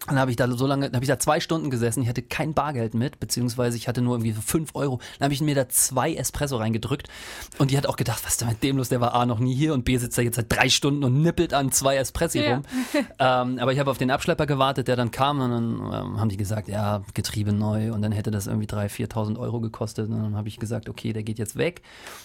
dann 0.07 0.19
habe 0.19 0.31
ich 0.31 0.37
da 0.37 0.49
so 0.49 0.65
lange, 0.65 0.87
habe 0.87 1.03
ich 1.03 1.07
da 1.07 1.19
zwei 1.19 1.39
Stunden 1.39 1.69
gesessen, 1.69 2.01
ich 2.01 2.09
hatte 2.09 2.21
kein 2.21 2.53
Bargeld 2.53 2.93
mit, 2.93 3.19
beziehungsweise 3.19 3.77
ich 3.77 3.87
hatte 3.87 4.01
nur 4.01 4.15
irgendwie 4.15 4.33
fünf 4.33 4.71
Euro. 4.73 4.99
Dann 5.19 5.25
habe 5.25 5.33
ich 5.33 5.41
mir 5.41 5.55
da 5.55 5.69
zwei 5.69 6.13
Espresso 6.13 6.57
reingedrückt 6.57 7.09
und 7.57 7.71
die 7.71 7.77
hat 7.77 7.87
auch 7.87 7.97
gedacht, 7.97 8.23
was 8.23 8.33
ist 8.33 8.41
denn 8.41 8.49
mit 8.49 8.63
dem 8.63 8.77
los? 8.77 8.89
Der 8.89 9.01
war 9.01 9.13
A 9.13 9.25
noch 9.25 9.39
nie 9.39 9.53
hier 9.53 9.73
und 9.73 9.85
B 9.85 9.97
sitzt 9.97 10.17
da 10.17 10.21
jetzt 10.21 10.35
seit 10.35 10.45
drei 10.49 10.69
Stunden 10.69 11.03
und 11.03 11.21
nippelt 11.21 11.53
an 11.53 11.71
zwei 11.71 11.97
Espressi 11.97 12.39
ja. 12.39 12.55
rum. 12.55 12.63
ähm, 13.19 13.59
aber 13.59 13.73
ich 13.73 13.79
habe 13.79 13.91
auf 13.91 13.97
den 13.97 14.11
Abschlepper 14.11 14.45
gewartet, 14.45 14.87
der 14.87 14.95
dann 14.95 15.11
kam 15.11 15.39
und 15.41 15.51
dann 15.51 15.73
ähm, 15.79 16.19
haben 16.19 16.29
die 16.29 16.37
gesagt, 16.37 16.67
ja, 16.67 17.03
Getriebe 17.13 17.53
neu 17.53 17.93
und 17.93 18.01
dann 18.01 18.11
hätte 18.11 18.31
das 18.31 18.47
irgendwie 18.47 18.67
3.000, 18.67 19.11
4.000 19.11 19.39
Euro 19.39 19.59
gekostet. 19.59 20.09
Und 20.09 20.21
dann 20.21 20.35
habe 20.35 20.47
ich 20.47 20.57
gesagt, 20.57 20.89
okay, 20.89 21.13
der 21.13 21.23
geht 21.23 21.39
jetzt 21.39 21.57
weg. 21.57 21.81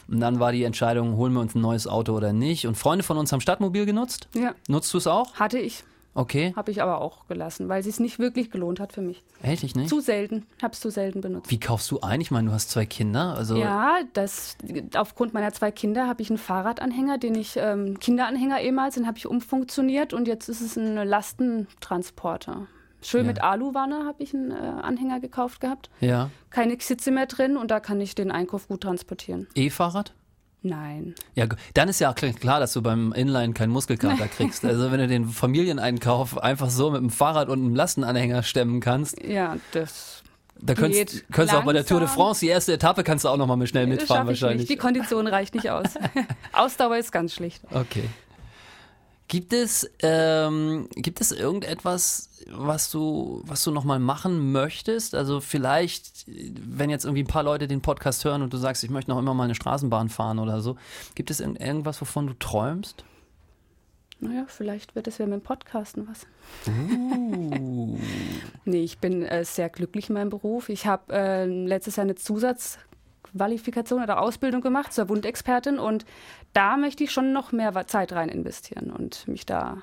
Und 0.08 0.20
dann 0.20 0.40
war 0.40 0.52
die 0.52 0.64
Entscheidung, 0.64 1.16
holen 1.16 1.32
wir 1.32 1.40
uns 1.40 1.54
ein 1.54 1.60
neues 1.60 1.86
Auto 1.86 2.14
oder 2.14 2.32
nicht. 2.32 2.66
Und 2.66 2.76
Freunde 2.76 3.02
von 3.02 3.18
uns 3.18 3.32
haben 3.32 3.40
Stadtmobil 3.40 3.86
genutzt. 3.86 4.28
Ja. 4.34 4.54
Nutzt 4.68 4.92
du 4.94 4.98
es 4.98 5.06
auch? 5.06 5.34
Hatte 5.34 5.58
ich. 5.58 5.84
Okay. 6.14 6.52
Habe 6.56 6.70
ich 6.70 6.82
aber 6.82 7.00
auch 7.00 7.26
gelassen, 7.26 7.68
weil 7.68 7.80
es 7.86 7.98
nicht 7.98 8.18
wirklich 8.18 8.50
gelohnt 8.50 8.80
hat 8.80 8.92
für 8.92 9.00
mich. 9.00 9.22
Ehrlich 9.42 9.74
nicht? 9.74 9.88
Zu 9.88 10.00
selten. 10.00 10.46
Habe 10.60 10.74
es 10.74 10.80
zu 10.80 10.90
selten 10.90 11.20
benutzt. 11.20 11.50
Wie 11.50 11.58
kaufst 11.58 11.90
du 11.90 12.00
ein? 12.00 12.20
Ich 12.20 12.30
meine, 12.30 12.48
du 12.48 12.54
hast 12.54 12.70
zwei 12.70 12.84
Kinder. 12.84 13.34
Also 13.36 13.56
ja, 13.56 14.00
das, 14.12 14.56
aufgrund 14.94 15.32
meiner 15.32 15.52
zwei 15.52 15.70
Kinder 15.70 16.06
habe 16.06 16.20
ich 16.22 16.28
einen 16.28 16.38
Fahrradanhänger, 16.38 17.18
den 17.18 17.34
ich, 17.34 17.56
ähm, 17.56 17.98
Kinderanhänger 17.98 18.60
ehemals, 18.60 18.96
den 18.96 19.06
habe 19.06 19.18
ich 19.18 19.26
umfunktioniert 19.26 20.12
und 20.12 20.28
jetzt 20.28 20.48
ist 20.48 20.60
es 20.60 20.76
ein 20.76 20.96
Lastentransporter. 20.96 22.66
Schön 23.00 23.22
ja. 23.22 23.26
mit 23.28 23.42
Aluwanne 23.42 24.04
habe 24.06 24.22
ich 24.22 24.32
einen 24.32 24.52
äh, 24.52 24.54
Anhänger 24.54 25.18
gekauft 25.18 25.60
gehabt. 25.60 25.90
Ja. 26.00 26.30
Keine 26.50 26.76
Sitze 26.80 27.10
mehr 27.10 27.26
drin 27.26 27.56
und 27.56 27.70
da 27.70 27.80
kann 27.80 28.00
ich 28.00 28.14
den 28.14 28.30
Einkauf 28.30 28.68
gut 28.68 28.82
transportieren. 28.82 29.48
E-Fahrrad? 29.54 30.14
Nein. 30.62 31.14
Ja, 31.34 31.46
dann 31.74 31.88
ist 31.88 32.00
ja 32.00 32.12
klar, 32.12 32.60
dass 32.60 32.72
du 32.72 32.82
beim 32.82 33.12
Inline 33.12 33.52
keinen 33.52 33.70
Muskelkater 33.70 34.28
kriegst. 34.36 34.64
Also 34.64 34.92
wenn 34.92 35.00
du 35.00 35.08
den 35.08 35.26
Familieneinkauf 35.26 36.38
einfach 36.38 36.70
so 36.70 36.90
mit 36.90 37.00
dem 37.00 37.10
Fahrrad 37.10 37.48
und 37.48 37.58
einem 37.60 37.74
Lastenanhänger 37.74 38.42
stemmen 38.42 38.80
kannst. 38.80 39.20
Ja, 39.24 39.56
das 39.72 40.22
da 40.64 40.74
könntest, 40.74 41.24
könntest 41.32 41.54
du 41.54 41.58
auch 41.58 41.64
bei 41.64 41.72
der 41.72 41.84
Tour 41.84 41.98
de 41.98 42.08
France, 42.08 42.40
die 42.40 42.48
erste 42.48 42.72
Etappe 42.74 43.02
kannst 43.02 43.24
du 43.24 43.28
auch 43.28 43.36
noch 43.36 43.48
mal 43.48 43.66
schnell 43.66 43.88
mitfahren 43.88 44.28
wahrscheinlich. 44.28 44.60
Nicht. 44.60 44.70
Die 44.70 44.76
Kondition 44.76 45.26
reicht 45.26 45.54
nicht 45.56 45.70
aus. 45.70 45.86
Ausdauer 46.52 46.96
ist 46.98 47.10
ganz 47.10 47.34
schlicht. 47.34 47.62
Okay. 47.72 48.04
Gibt 49.32 49.54
es, 49.54 49.90
ähm, 50.02 50.90
gibt 50.94 51.22
es 51.22 51.32
irgendetwas, 51.32 52.28
was 52.50 52.90
du, 52.90 53.40
was 53.46 53.64
du 53.64 53.70
nochmal 53.70 53.98
machen 53.98 54.52
möchtest? 54.52 55.14
Also 55.14 55.40
vielleicht, 55.40 56.26
wenn 56.26 56.90
jetzt 56.90 57.06
irgendwie 57.06 57.22
ein 57.22 57.28
paar 57.28 57.42
Leute 57.42 57.66
den 57.66 57.80
Podcast 57.80 58.26
hören 58.26 58.42
und 58.42 58.52
du 58.52 58.58
sagst, 58.58 58.84
ich 58.84 58.90
möchte 58.90 59.10
noch 59.10 59.18
immer 59.18 59.32
mal 59.32 59.44
eine 59.44 59.54
Straßenbahn 59.54 60.10
fahren 60.10 60.38
oder 60.38 60.60
so, 60.60 60.76
gibt 61.14 61.30
es 61.30 61.40
irgendwas, 61.40 61.98
wovon 62.02 62.26
du 62.26 62.34
träumst? 62.34 63.06
Naja, 64.20 64.44
vielleicht 64.48 64.94
wird 64.96 65.06
es 65.06 65.16
ja 65.16 65.24
mit 65.24 65.32
dem 65.32 65.40
Podcasten 65.40 66.06
was. 66.06 66.26
Uh. 66.68 67.98
nee, 68.66 68.82
ich 68.82 68.98
bin 68.98 69.22
äh, 69.22 69.46
sehr 69.46 69.70
glücklich 69.70 70.10
in 70.10 70.14
meinem 70.14 70.28
Beruf. 70.28 70.68
Ich 70.68 70.84
habe 70.84 71.10
äh, 71.10 71.46
letztes 71.46 71.96
Jahr 71.96 72.04
eine 72.04 72.16
Zusatz 72.16 72.76
Qualifikation 73.36 74.02
oder 74.02 74.20
Ausbildung 74.20 74.60
gemacht 74.60 74.92
zur 74.92 75.08
Wundexpertin 75.08 75.78
und 75.78 76.04
da 76.52 76.76
möchte 76.76 77.04
ich 77.04 77.12
schon 77.12 77.32
noch 77.32 77.52
mehr 77.52 77.86
Zeit 77.86 78.12
rein 78.12 78.28
investieren 78.28 78.90
und 78.90 79.26
mich 79.28 79.46
da, 79.46 79.78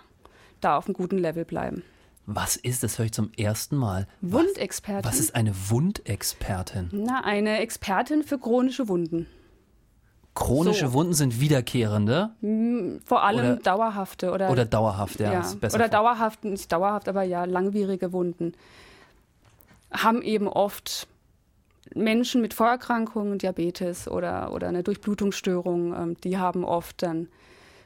da 0.62 0.78
auf 0.78 0.86
einem 0.86 0.94
guten 0.94 1.18
Level 1.18 1.46
bleiben. 1.46 1.84
Was 2.26 2.56
ist, 2.56 2.84
das 2.84 3.00
höre 3.00 3.06
ich 3.06 3.12
zum 3.12 3.32
ersten 3.38 3.76
Mal. 3.76 4.08
Wundexpertin. 4.22 5.04
Was, 5.04 5.14
was 5.14 5.20
ist 5.20 5.36
eine 5.36 5.52
Wundexpertin? 5.70 6.90
Na, 6.92 7.24
eine 7.24 7.58
Expertin 7.60 8.24
für 8.24 8.38
chronische 8.38 8.88
Wunden. 8.88 9.26
Chronische 10.36 10.88
so. 10.88 10.94
Wunden 10.94 11.14
sind 11.14 11.42
wiederkehrende? 11.42 12.30
Vor 13.04 13.24
allem 13.24 13.54
oder, 13.54 13.56
dauerhafte. 13.56 14.32
Oder, 14.32 14.52
oder 14.52 14.66
dauerhaft, 14.66 15.20
ja. 15.20 15.34
ja. 15.34 15.54
oder 15.74 15.90
dauerhaft, 15.90 16.46
nicht 16.46 16.72
dauerhaft, 16.72 17.10
aber 17.10 17.24
ja, 17.24 17.46
langwierige 17.46 18.14
Wunden. 18.14 18.54
Haben 19.92 20.22
eben 20.22 20.48
oft 20.48 21.08
Menschen 21.96 22.42
mit 22.42 22.54
Vorerkrankungen, 22.54 23.38
Diabetes 23.38 24.08
oder, 24.08 24.54
oder 24.54 24.68
eine 24.68 24.84
Durchblutungsstörung, 24.84 25.94
ähm, 25.94 26.18
die 26.24 26.38
haben 26.38 26.64
oft 26.64 27.02
dann 27.02 27.28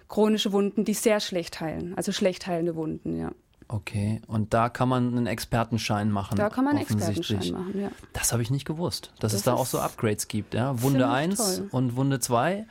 chronische 0.08 0.52
Wunden, 0.52 0.86
die 0.86 0.94
sehr 0.94 1.20
schlecht 1.20 1.60
heilen, 1.60 1.96
also 1.96 2.12
schlecht 2.12 2.46
heilende 2.48 2.76
Wunden, 2.76 3.18
ja. 3.18 3.32
Okay, 3.70 4.22
und 4.28 4.54
da 4.54 4.70
kann 4.70 4.90
man 4.90 5.08
einen 5.08 5.26
Expertenschein 5.26 6.12
machen. 6.12 6.36
Da 6.36 6.50
kann 6.50 6.66
man 6.66 6.76
einen 6.76 6.84
Expertenschein 6.84 7.52
machen, 7.52 7.80
ja. 7.80 7.92
Das 8.12 8.32
habe 8.32 8.44
ich 8.44 8.52
nicht 8.52 8.66
gewusst, 8.66 9.14
dass 9.20 9.32
das 9.32 9.40
es 9.40 9.44
da 9.44 9.54
auch 9.54 9.66
so 9.66 9.80
Upgrades 9.80 10.28
gibt, 10.28 10.54
ja. 10.54 10.82
Wunde 10.82 11.10
1 11.10 11.64
und 11.72 11.96
Wunde 11.96 12.20
2 12.20 12.66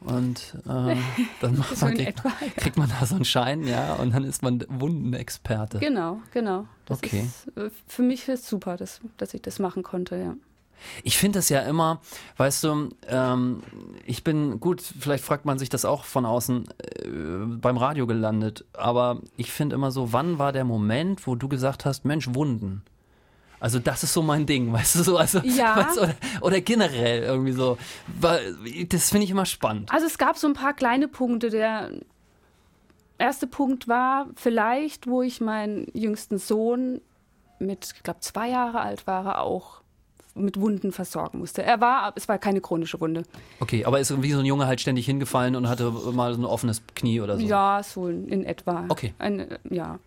und 0.00 0.54
äh, 0.66 0.96
dann 1.40 1.58
macht 1.58 1.80
man, 1.80 1.94
kriegt, 1.94 2.08
etwa, 2.08 2.28
ja. 2.28 2.52
kriegt, 2.56 2.76
man 2.78 2.88
da 2.88 3.04
so 3.06 3.16
einen 3.16 3.24
Schein, 3.24 3.66
ja, 3.66 3.94
und 3.94 4.14
dann 4.14 4.24
ist 4.24 4.42
man 4.42 4.64
Wundenexperte. 4.68 5.78
Genau, 5.78 6.20
genau. 6.32 6.66
Das 6.86 6.98
okay. 6.98 7.26
Ist, 7.26 7.56
äh, 7.56 7.70
für 7.86 8.02
mich 8.02 8.26
ist 8.28 8.40
es 8.44 8.48
super, 8.48 8.76
dass, 8.76 9.00
dass 9.18 9.34
ich 9.34 9.42
das 9.42 9.58
machen 9.58 9.82
konnte, 9.82 10.16
ja. 10.16 10.34
Ich 11.02 11.18
finde 11.18 11.38
das 11.38 11.48
ja 11.48 11.60
immer, 11.60 12.00
weißt 12.36 12.64
du, 12.64 12.88
ähm, 13.08 13.62
ich 14.06 14.24
bin 14.24 14.60
gut, 14.60 14.82
vielleicht 14.82 15.24
fragt 15.24 15.44
man 15.44 15.58
sich 15.58 15.68
das 15.68 15.84
auch 15.84 16.04
von 16.04 16.26
außen 16.26 16.68
äh, 16.68 17.08
beim 17.60 17.76
Radio 17.76 18.06
gelandet, 18.06 18.64
aber 18.72 19.20
ich 19.36 19.52
finde 19.52 19.74
immer 19.76 19.90
so, 19.90 20.12
wann 20.12 20.38
war 20.38 20.52
der 20.52 20.64
Moment, 20.64 21.26
wo 21.26 21.34
du 21.34 21.48
gesagt 21.48 21.84
hast, 21.84 22.04
Mensch, 22.04 22.34
Wunden? 22.34 22.82
Also 23.60 23.78
das 23.78 24.02
ist 24.02 24.14
so 24.14 24.22
mein 24.22 24.46
Ding, 24.46 24.72
weißt 24.72 24.96
du 24.96 25.02
so, 25.02 25.16
also 25.18 25.40
ja. 25.40 25.76
weißt 25.76 25.96
du, 25.98 26.00
oder, 26.02 26.14
oder, 26.40 26.60
generell 26.60 27.22
irgendwie 27.22 27.52
so. 27.52 27.78
Das 28.88 29.10
finde 29.10 29.24
ich 29.24 29.30
immer 29.30 29.46
spannend. 29.46 29.92
Also 29.92 30.06
es 30.06 30.18
gab 30.18 30.38
so 30.38 30.46
ein 30.46 30.54
paar 30.54 30.72
kleine 30.72 31.06
Punkte. 31.06 31.50
Der 31.50 31.90
erste 33.18 33.46
Punkt 33.46 33.86
war 33.86 34.26
vielleicht, 34.34 35.06
wo 35.06 35.22
ich 35.22 35.40
meinen 35.40 35.86
jüngsten 35.92 36.38
Sohn 36.38 37.02
mit, 37.58 37.92
ich 37.94 38.02
glaube, 38.02 38.20
zwei 38.20 38.48
Jahre 38.48 38.80
alt 38.80 39.06
war, 39.06 39.42
auch 39.42 39.79
mit 40.34 40.60
Wunden 40.60 40.92
versorgen 40.92 41.38
musste. 41.38 41.62
Er 41.62 41.80
war, 41.80 42.12
es 42.16 42.28
war 42.28 42.38
keine 42.38 42.60
chronische 42.60 43.00
Wunde. 43.00 43.24
Okay, 43.60 43.84
aber 43.84 44.00
ist 44.00 44.22
wie 44.22 44.32
so 44.32 44.40
ein 44.40 44.46
Junge 44.46 44.66
halt 44.66 44.80
ständig 44.80 45.06
hingefallen 45.06 45.56
und 45.56 45.68
hatte 45.68 45.90
mal 45.90 46.34
so 46.34 46.40
ein 46.40 46.44
offenes 46.44 46.82
Knie 46.94 47.20
oder 47.20 47.38
so? 47.38 47.46
Ja, 47.46 47.82
so 47.82 48.08
in 48.08 48.44
etwa. 48.44 48.84
Okay. 48.88 49.14
Ein, 49.18 49.58
ja. 49.68 49.98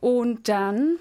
Und 0.00 0.48
dann 0.48 0.96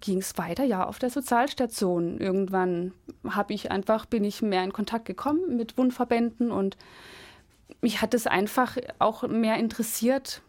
ging 0.00 0.18
es 0.18 0.36
weiter, 0.36 0.64
ja, 0.64 0.84
auf 0.84 0.98
der 0.98 1.10
Sozialstation. 1.10 2.18
Irgendwann 2.18 2.92
habe 3.28 3.54
ich 3.54 3.70
einfach, 3.70 4.06
bin 4.06 4.24
ich 4.24 4.42
mehr 4.42 4.64
in 4.64 4.72
Kontakt 4.72 5.04
gekommen 5.04 5.56
mit 5.56 5.78
Wundverbänden 5.78 6.50
und 6.50 6.76
mich 7.80 8.02
hat 8.02 8.12
es 8.14 8.26
einfach 8.26 8.76
auch 8.98 9.26
mehr 9.26 9.56
interessiert, 9.56 10.42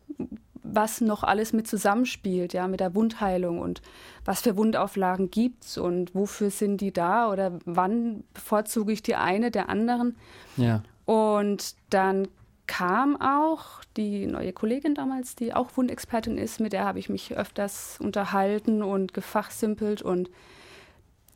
was 0.63 1.01
noch 1.01 1.23
alles 1.23 1.53
mit 1.53 1.67
zusammenspielt, 1.67 2.53
ja, 2.53 2.67
mit 2.67 2.79
der 2.79 2.95
Wundheilung 2.95 3.59
und 3.59 3.81
was 4.25 4.41
für 4.41 4.55
Wundauflagen 4.57 5.29
gibt 5.29 5.65
es 5.65 5.77
und 5.77 6.15
wofür 6.15 6.49
sind 6.49 6.79
die 6.79 6.93
da 6.93 7.29
oder 7.29 7.59
wann 7.65 8.23
bevorzuge 8.33 8.93
ich 8.93 9.03
die 9.03 9.15
eine 9.15 9.51
der 9.51 9.69
anderen. 9.69 10.15
Ja. 10.57 10.81
Und 11.05 11.75
dann 11.89 12.27
kam 12.65 13.19
auch 13.19 13.83
die 13.97 14.25
neue 14.25 14.53
Kollegin 14.53 14.95
damals, 14.95 15.35
die 15.35 15.53
auch 15.53 15.75
Wundexpertin 15.75 16.37
ist, 16.37 16.59
mit 16.59 16.73
der 16.73 16.85
habe 16.85 16.99
ich 16.99 17.09
mich 17.09 17.35
öfters 17.35 17.99
unterhalten 18.01 18.81
und 18.81 19.13
gefachsimpelt. 19.13 20.01
Und 20.01 20.29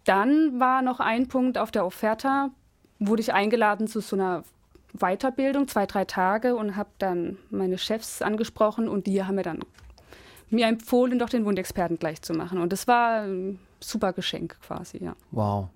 dann 0.05 0.59
war 0.59 0.81
noch 0.81 1.01
ein 1.01 1.27
Punkt 1.27 1.57
auf 1.57 1.69
der 1.69 1.85
Offerta, 1.85 2.49
wurde 2.99 3.21
ich 3.21 3.33
eingeladen 3.33 3.87
zu 3.87 3.99
so 3.99 4.15
einer 4.15 4.43
Weiterbildung, 4.97 5.67
zwei, 5.67 5.86
drei 5.86 6.05
Tage 6.05 6.55
und 6.55 6.75
habe 6.75 6.89
dann 6.97 7.38
meine 7.49 7.77
Chefs 7.77 8.21
angesprochen 8.21 8.88
und 8.88 9.07
die 9.07 9.23
haben 9.23 9.36
mir 9.36 9.43
dann 9.43 9.60
mir 10.49 10.67
empfohlen, 10.67 11.19
doch 11.19 11.29
den 11.29 11.45
Wundexperten 11.45 11.99
gleich 11.99 12.21
zu 12.21 12.33
machen. 12.33 12.60
Und 12.60 12.71
das 12.71 12.88
war 12.88 13.23
ein 13.23 13.60
super 13.79 14.13
Geschenk 14.13 14.57
quasi, 14.62 15.03
ja. 15.03 15.15
Wow. 15.31 15.69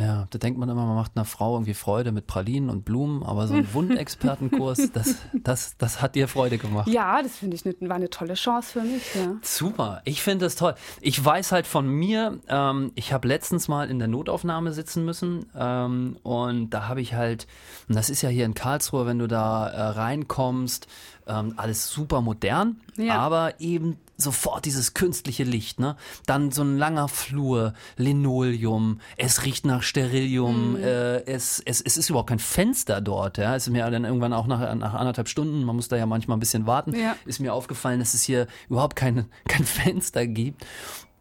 Ja, 0.00 0.26
da 0.30 0.38
denkt 0.38 0.58
man 0.58 0.68
immer, 0.70 0.86
man 0.86 0.96
macht 0.96 1.12
einer 1.14 1.26
Frau 1.26 1.56
irgendwie 1.56 1.74
Freude 1.74 2.10
mit 2.10 2.26
Pralinen 2.26 2.70
und 2.70 2.86
Blumen, 2.86 3.22
aber 3.22 3.46
so 3.46 3.54
ein 3.54 3.68
Wundexpertenkurs, 3.74 4.92
das, 4.92 5.16
das, 5.34 5.76
das 5.76 6.00
hat 6.00 6.14
dir 6.14 6.26
Freude 6.26 6.56
gemacht. 6.56 6.88
Ja, 6.88 7.22
das 7.22 7.36
finde 7.36 7.56
ich 7.56 7.66
ne, 7.66 7.74
war 7.80 7.96
eine 7.96 8.08
tolle 8.08 8.32
Chance 8.34 8.72
für 8.72 8.82
mich. 8.82 9.14
Ja. 9.14 9.36
Super, 9.42 10.00
ich 10.06 10.22
finde 10.22 10.46
das 10.46 10.56
toll. 10.56 10.74
Ich 11.02 11.22
weiß 11.22 11.52
halt 11.52 11.66
von 11.66 11.86
mir, 11.86 12.40
ähm, 12.48 12.92
ich 12.94 13.12
habe 13.12 13.28
letztens 13.28 13.68
mal 13.68 13.90
in 13.90 13.98
der 13.98 14.08
Notaufnahme 14.08 14.72
sitzen 14.72 15.04
müssen 15.04 15.44
ähm, 15.54 16.16
und 16.22 16.70
da 16.70 16.88
habe 16.88 17.02
ich 17.02 17.12
halt, 17.12 17.46
und 17.88 17.94
das 17.94 18.08
ist 18.08 18.22
ja 18.22 18.30
hier 18.30 18.46
in 18.46 18.54
Karlsruhe, 18.54 19.04
wenn 19.04 19.18
du 19.18 19.28
da 19.28 19.68
äh, 19.68 19.82
reinkommst, 19.82 20.86
ähm, 21.26 21.54
alles 21.56 21.88
super 21.90 22.20
modern, 22.20 22.80
ja. 22.96 23.18
aber 23.18 23.60
eben 23.60 23.98
sofort 24.16 24.64
dieses 24.64 24.94
künstliche 24.94 25.44
Licht, 25.44 25.80
ne? 25.80 25.96
Dann 26.26 26.50
so 26.50 26.62
ein 26.62 26.76
langer 26.76 27.08
Flur, 27.08 27.74
Linoleum, 27.96 29.00
es 29.16 29.44
riecht 29.44 29.64
nach 29.64 29.82
Sterilium, 29.82 30.72
mhm. 30.72 30.76
äh, 30.76 31.20
es, 31.24 31.62
es, 31.64 31.80
es 31.80 31.96
ist 31.96 32.10
überhaupt 32.10 32.28
kein 32.28 32.38
Fenster 32.38 33.00
dort, 33.00 33.38
ja. 33.38 33.56
Es 33.56 33.66
ist 33.66 33.72
mir 33.72 33.90
dann 33.90 34.04
irgendwann 34.04 34.32
auch 34.32 34.46
nach, 34.46 34.74
nach 34.74 34.94
anderthalb 34.94 35.28
Stunden, 35.28 35.64
man 35.64 35.76
muss 35.76 35.88
da 35.88 35.96
ja 35.96 36.06
manchmal 36.06 36.36
ein 36.36 36.40
bisschen 36.40 36.66
warten, 36.66 36.94
ja. 36.94 37.16
ist 37.24 37.40
mir 37.40 37.54
aufgefallen, 37.54 37.98
dass 37.98 38.14
es 38.14 38.22
hier 38.22 38.46
überhaupt 38.68 38.96
kein, 38.96 39.26
kein 39.48 39.64
Fenster 39.64 40.26
gibt. 40.26 40.64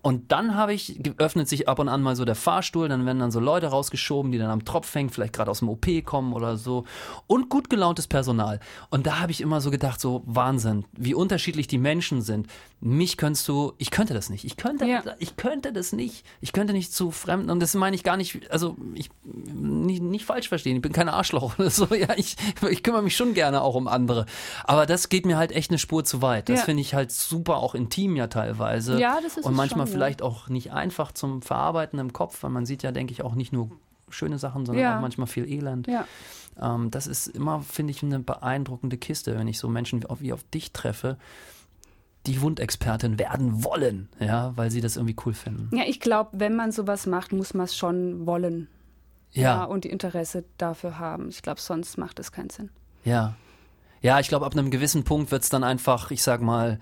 Und 0.02 0.32
dann 0.32 0.56
habe 0.56 0.74
ich, 0.74 1.00
öffnet 1.18 1.50
sich 1.50 1.68
ab 1.68 1.80
und 1.80 1.90
an 1.90 2.02
mal 2.02 2.16
so 2.16 2.24
der 2.24 2.36
Fahrstuhl, 2.36 2.88
dann 2.88 3.06
werden 3.06 3.20
dann 3.20 3.32
so 3.32 3.42
Leute 3.42 3.68
rausgeschoben, 3.68 4.32
die 4.32 4.38
dann 4.38 4.50
am 4.50 4.64
Tropf 4.64 4.96
hängen, 4.96 5.10
vielleicht 5.10 5.34
gerade 5.34 5.52
aus 5.52 5.60
dem 5.60 5.68
OP 5.68 5.88
kommen 6.06 6.32
oder 6.32 6.56
so. 6.56 6.86
Und 7.28 7.50
gut 7.50 7.70
gelauntes 7.70 8.08
Personal. 8.08 8.62
Und 8.90 9.08
da 9.08 9.20
habe 9.20 9.34
ich 9.34 9.42
immer 9.42 9.60
so 9.60 9.72
gedacht, 9.72 10.00
so 10.00 10.24
Wahnsinn, 10.26 10.86
wie 10.94 11.14
unterschiedlich 11.14 11.68
die 11.68 11.78
Menschen 11.78 12.22
sind. 12.22 12.48
Mich 12.80 13.18
könntest 13.18 13.46
du, 13.50 13.74
ich 13.78 13.92
könnte 13.92 14.14
das 14.14 14.30
nicht. 14.30 14.46
Ich 14.46 14.56
könnte, 14.56 14.86
ja. 14.86 15.04
ich 15.20 15.36
könnte 15.36 15.74
das 15.74 15.92
nicht. 15.92 16.26
Ich 16.40 16.54
könnte 16.54 16.72
nicht 16.72 16.94
zu 16.94 17.12
Fremden. 17.12 17.50
Und 17.50 17.60
das 17.60 17.74
meine 17.74 17.94
ich 17.94 18.04
gar 18.04 18.16
nicht, 18.16 18.50
also 18.52 18.78
ich 18.94 19.10
nicht, 19.26 20.02
nicht 20.02 20.24
falsch 20.24 20.48
verstehen. 20.48 20.78
Ich 20.78 20.82
bin 20.82 20.94
kein 20.94 21.10
Arschloch 21.10 21.56
oder 21.60 21.70
so. 21.70 21.94
Ja, 21.94 22.14
ich, 22.16 22.38
ich 22.70 22.84
kümmere 22.84 23.02
mich 23.02 23.18
schon 23.18 23.34
gerne 23.34 23.62
auch 23.62 23.76
um 23.76 23.90
andere. 23.90 24.28
Aber 24.64 24.86
das 24.86 25.10
geht 25.10 25.26
mir 25.26 25.38
halt 25.38 25.52
echt 25.52 25.72
eine 25.72 25.78
Spur 25.78 26.06
zu 26.06 26.22
weit. 26.22 26.48
Das 26.48 26.60
ja. 26.60 26.66
finde 26.66 26.80
ich 26.80 26.94
halt 26.94 27.12
super, 27.12 27.58
auch 27.58 27.76
intim 27.76 28.16
ja 28.16 28.28
teilweise. 28.28 28.98
Ja, 28.98 29.20
das 29.22 29.36
ist 29.36 29.46
Und 29.46 29.56
manchmal 29.58 29.89
schon, 29.90 29.98
vielleicht 29.98 30.22
auch 30.22 30.50
nicht 30.50 30.72
einfach 30.72 31.12
zum 31.12 31.42
Verarbeiten 31.42 32.00
im 32.00 32.14
Kopf, 32.14 32.44
weil 32.44 32.52
man 32.52 32.66
sieht 32.66 32.84
ja, 32.84 32.92
denke 32.92 33.12
ich, 33.12 33.24
auch 33.24 33.36
nicht 33.36 33.54
nur 33.54 33.72
schöne 34.10 34.40
Sachen, 34.40 34.66
sondern 34.66 34.84
ja. 34.84 34.98
auch 34.98 35.02
manchmal 35.02 35.28
viel 35.28 35.48
Elend. 35.48 35.88
Ja. 35.88 36.06
Ähm, 36.60 36.92
das 36.92 37.08
ist 37.08 37.28
immer, 37.28 37.62
finde 37.62 37.92
ich, 37.92 38.04
eine 38.04 38.20
beeindruckende 38.20 38.98
Kiste, 38.98 39.38
wenn 39.38 39.48
ich 39.48 39.60
so 39.60 39.68
Menschen 39.70 40.02
wie 40.02 40.08
auf, 40.08 40.22
wie 40.22 40.34
auf 40.34 40.44
dich 40.44 40.74
treffe, 40.74 41.18
die 42.26 42.42
Wundexpertin 42.42 43.18
werden 43.18 43.64
wollen, 43.64 44.10
ja, 44.20 44.56
weil 44.56 44.72
sie 44.72 44.82
das 44.82 44.98
irgendwie 44.98 45.16
cool 45.26 45.34
finden. 45.34 45.76
Ja, 45.76 45.84
ich 45.88 46.00
glaube, 46.00 46.32
wenn 46.34 46.56
man 46.56 46.72
sowas 46.72 47.06
macht, 47.06 47.32
muss 47.32 47.54
man 47.54 47.66
es 47.66 47.78
schon 47.78 48.26
wollen. 48.26 48.68
Ja. 49.32 49.42
ja. 49.42 49.64
Und 49.64 49.84
die 49.84 49.90
Interesse 49.90 50.44
dafür 50.58 51.00
haben. 51.00 51.30
Ich 51.30 51.42
glaube, 51.42 51.62
sonst 51.62 51.98
macht 51.98 52.20
es 52.20 52.32
keinen 52.32 52.50
Sinn. 52.50 52.70
Ja. 53.06 53.36
Ja, 54.02 54.20
ich 54.20 54.28
glaube, 54.28 54.46
ab 54.46 54.54
einem 54.54 54.72
gewissen 54.72 55.04
Punkt 55.04 55.32
wird 55.32 55.44
es 55.44 55.50
dann 55.50 55.64
einfach, 55.64 56.12
ich 56.12 56.24
sag 56.24 56.42
mal, 56.42 56.80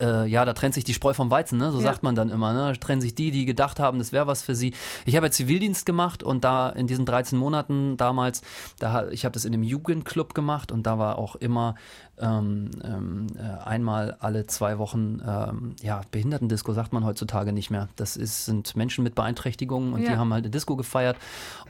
äh, 0.00 0.26
ja, 0.26 0.44
da 0.44 0.52
trennt 0.52 0.74
sich 0.74 0.84
die 0.84 0.94
Spreu 0.94 1.12
vom 1.12 1.30
Weizen, 1.30 1.58
ne? 1.58 1.72
so 1.72 1.78
ja. 1.78 1.84
sagt 1.84 2.02
man 2.02 2.14
dann 2.14 2.30
immer. 2.30 2.52
Ne? 2.52 2.72
Da 2.72 2.72
trennen 2.74 3.00
sich 3.00 3.14
die, 3.14 3.30
die 3.30 3.44
gedacht 3.44 3.80
haben, 3.80 3.98
das 3.98 4.12
wäre 4.12 4.26
was 4.26 4.42
für 4.42 4.54
sie. 4.54 4.74
Ich 5.06 5.16
habe 5.16 5.26
ja 5.26 5.30
Zivildienst 5.30 5.86
gemacht 5.86 6.22
und 6.22 6.44
da 6.44 6.70
in 6.70 6.86
diesen 6.86 7.04
13 7.04 7.38
Monaten 7.38 7.96
damals, 7.96 8.42
da, 8.78 9.08
ich 9.08 9.24
habe 9.24 9.32
das 9.32 9.44
in 9.44 9.54
einem 9.54 9.62
Jugendclub 9.62 10.34
gemacht 10.34 10.72
und 10.72 10.84
da 10.84 10.98
war 10.98 11.18
auch 11.18 11.36
immer 11.36 11.74
ähm, 12.20 12.70
ähm, 12.84 13.26
äh, 13.36 13.64
einmal 13.64 14.16
alle 14.20 14.46
zwei 14.46 14.78
Wochen, 14.78 15.20
ähm, 15.26 15.76
ja, 15.82 16.00
Behindertendisco 16.10 16.72
sagt 16.72 16.92
man 16.92 17.04
heutzutage 17.04 17.52
nicht 17.52 17.70
mehr. 17.70 17.88
Das 17.96 18.16
ist, 18.16 18.44
sind 18.44 18.76
Menschen 18.76 19.04
mit 19.04 19.14
Beeinträchtigungen 19.14 19.92
und 19.92 20.02
ja. 20.02 20.10
die 20.10 20.16
haben 20.16 20.32
halt 20.32 20.44
eine 20.44 20.50
Disco 20.50 20.76
gefeiert. 20.76 21.16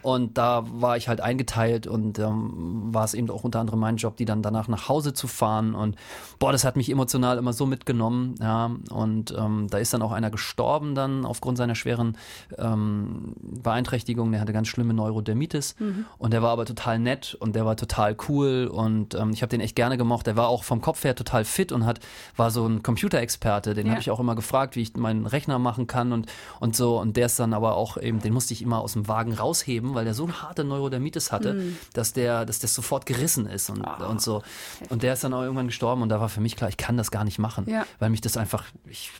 Und 0.03 0.39
da 0.39 0.65
war 0.71 0.97
ich 0.97 1.09
halt 1.09 1.21
eingeteilt 1.21 1.87
und 1.87 2.19
ähm, 2.19 2.95
war 2.95 3.05
es 3.05 3.15
eben 3.15 3.29
auch 3.31 3.45
unter 3.45 3.61
anderem 3.61 3.81
mein 3.81 3.97
Job, 3.97 4.17
die 4.17 4.25
dann 4.25 4.43
danach 4.43 4.69
nach 4.69 4.89
Hause 4.89 5.13
zu 5.13 5.27
fahren. 5.27 5.75
Und 5.75 5.97
boah, 6.39 6.53
das 6.53 6.65
hat 6.65 6.77
mich 6.77 6.91
emotional 6.91 7.37
immer 7.37 7.53
so 7.53 7.67
mitgenommen. 7.67 8.37
Ja, 8.41 8.71
und 8.91 9.35
ähm, 9.37 9.67
da 9.69 9.79
ist 9.79 9.93
dann 9.93 10.03
auch 10.03 10.13
einer 10.13 10.31
gestorben 10.31 10.95
dann 10.95 11.25
aufgrund 11.25 11.59
seiner 11.59 11.75
schweren 11.75 12.17
ähm, 12.57 13.35
Beeinträchtigung. 13.41 14.31
Der 14.33 14.41
hatte 14.41 14.53
ganz 14.53 14.69
schlimme 14.69 14.95
Neurodermitis 14.95 15.75
mhm. 15.79 16.07
und 16.19 16.33
der 16.33 16.43
war 16.43 16.51
aber 16.51 16.65
total 16.65 16.99
nett 16.99 17.37
und 17.39 17.55
der 17.57 17.67
war 17.67 17.77
total 17.77 18.17
cool 18.29 18.69
und 18.73 19.17
ich 19.33 19.43
habe 19.43 19.51
den 19.51 19.61
echt 19.61 19.77
gerne 19.77 19.97
gemocht. 19.97 20.27
Der 20.27 20.37
war 20.39 20.49
auch 20.49 20.65
vom 20.65 20.81
Kopf 20.81 21.05
her 21.05 21.15
total 21.15 21.45
fit 21.45 21.71
und 21.73 21.85
hat, 21.85 22.01
war 22.37 22.51
so 22.51 22.67
ein 22.67 22.83
Computerexperte. 22.83 23.75
Den 23.75 23.87
ja. 23.87 23.93
habe 23.93 24.01
ich 24.01 24.11
auch 24.11 24.21
immer 24.21 24.35
gefragt, 24.35 24.77
wie 24.77 24.81
ich 24.81 24.97
meinen 24.97 25.27
Rechner 25.27 25.59
machen 25.59 25.87
kann 25.87 26.13
und, 26.13 26.27
und 26.61 26.75
so. 26.75 26.99
Und 26.99 27.19
der 27.19 27.27
ist 27.27 27.39
dann 27.39 27.53
aber 27.53 27.77
auch 27.77 27.99
eben, 27.99 28.21
den 28.21 28.33
musste 28.33 28.55
ich 28.55 28.63
immer 28.63 28.81
aus 28.81 28.95
dem 28.95 29.07
Wagen 29.09 29.35
rausheben, 29.35 29.95
weil 29.95 30.07
der 30.07 30.15
so 30.15 30.25
eine 30.25 30.41
harte 30.41 30.65
Neurodermitis 30.65 31.31
hatte, 31.31 31.55
mhm. 31.55 31.77
dass 31.93 32.15
der, 32.15 32.47
dass 32.47 32.61
der 32.61 32.71
sofort 32.71 33.05
gerissen 33.05 33.47
ist 33.47 33.69
und, 33.69 33.85
oh. 33.87 34.07
und 34.07 34.23
so. 34.23 34.43
Und 34.89 35.03
der 35.03 35.13
ist 35.13 35.25
dann 35.25 35.35
auch 35.35 35.43
irgendwann 35.43 35.67
gestorben 35.67 36.01
und 36.01 36.09
da 36.09 36.21
war 36.21 36.31
für 36.31 36.41
mich 36.41 36.57
klar, 36.57 36.71
ich 36.71 36.79
kann 36.79 36.97
das 36.97 37.11
gar 37.11 37.25
nicht 37.25 37.39
machen, 37.39 37.69
ja. 37.69 37.85
weil 37.99 38.09
mich 38.09 38.23
das 38.23 38.39
einfach, 38.39 38.65
ich, 38.89 39.11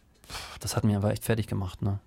das 0.61 0.77
hat 0.77 0.85
mir 0.85 0.97
aber 0.97 1.11
echt 1.11 1.25
fertig 1.25 1.47
gemacht. 1.47 1.83
Ne? 1.83 1.99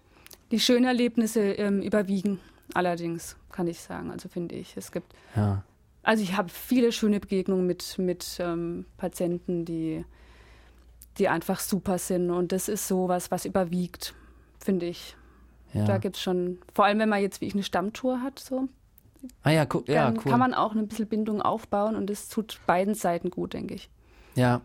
Die 0.52 0.60
schönen 0.60 0.86
Erlebnisse 0.86 1.42
ähm, 1.42 1.82
überwiegen 1.82 2.40
allerdings, 2.74 3.36
kann 3.52 3.68
ich 3.68 3.82
sagen. 3.82 4.12
Also 4.12 4.30
finde 4.30 4.56
ich. 4.56 4.78
Es 4.78 4.92
gibt 4.92 5.14
ja. 5.36 5.64
Also 6.04 6.24
ich 6.24 6.36
habe 6.36 6.50
viele 6.50 6.92
schöne 6.92 7.20
Begegnungen 7.20 7.68
mit, 7.68 7.98
mit 7.98 8.38
ähm, 8.40 8.86
Patienten, 8.98 9.66
die, 9.66 10.04
die 11.18 11.28
einfach 11.28 11.60
super 11.60 11.98
sind. 11.98 12.32
Und 12.32 12.52
das 12.52 12.70
ist 12.70 12.88
sowas, 12.88 13.32
was 13.32 13.46
überwiegt, 13.46 14.14
finde 14.60 14.88
ich. 14.88 15.16
Ja. 15.74 15.86
Da 15.86 15.98
gibt 15.98 16.16
es 16.18 16.22
schon, 16.22 16.58
vor 16.74 16.86
allem 16.86 17.00
wenn 17.00 17.10
man 17.10 17.22
jetzt 17.22 17.42
wie 17.42 17.46
ich 17.46 17.54
eine 17.54 17.64
Stammtour 17.64 18.22
hat, 18.22 18.40
so. 18.40 18.68
Ah 19.44 19.52
ja, 19.52 19.68
cool. 19.72 19.84
ja, 19.88 20.10
cool. 20.10 20.32
kann 20.32 20.40
man 20.40 20.54
auch 20.56 20.74
ein 20.74 20.88
bisschen 20.88 21.08
Bindung 21.08 21.42
aufbauen 21.42 21.96
und 21.96 22.10
das 22.10 22.28
tut 22.28 22.60
beiden 22.66 22.96
Seiten 22.96 23.30
gut, 23.30 23.54
denke 23.54 23.76
ich. 23.76 23.90
Ja, 24.36 24.62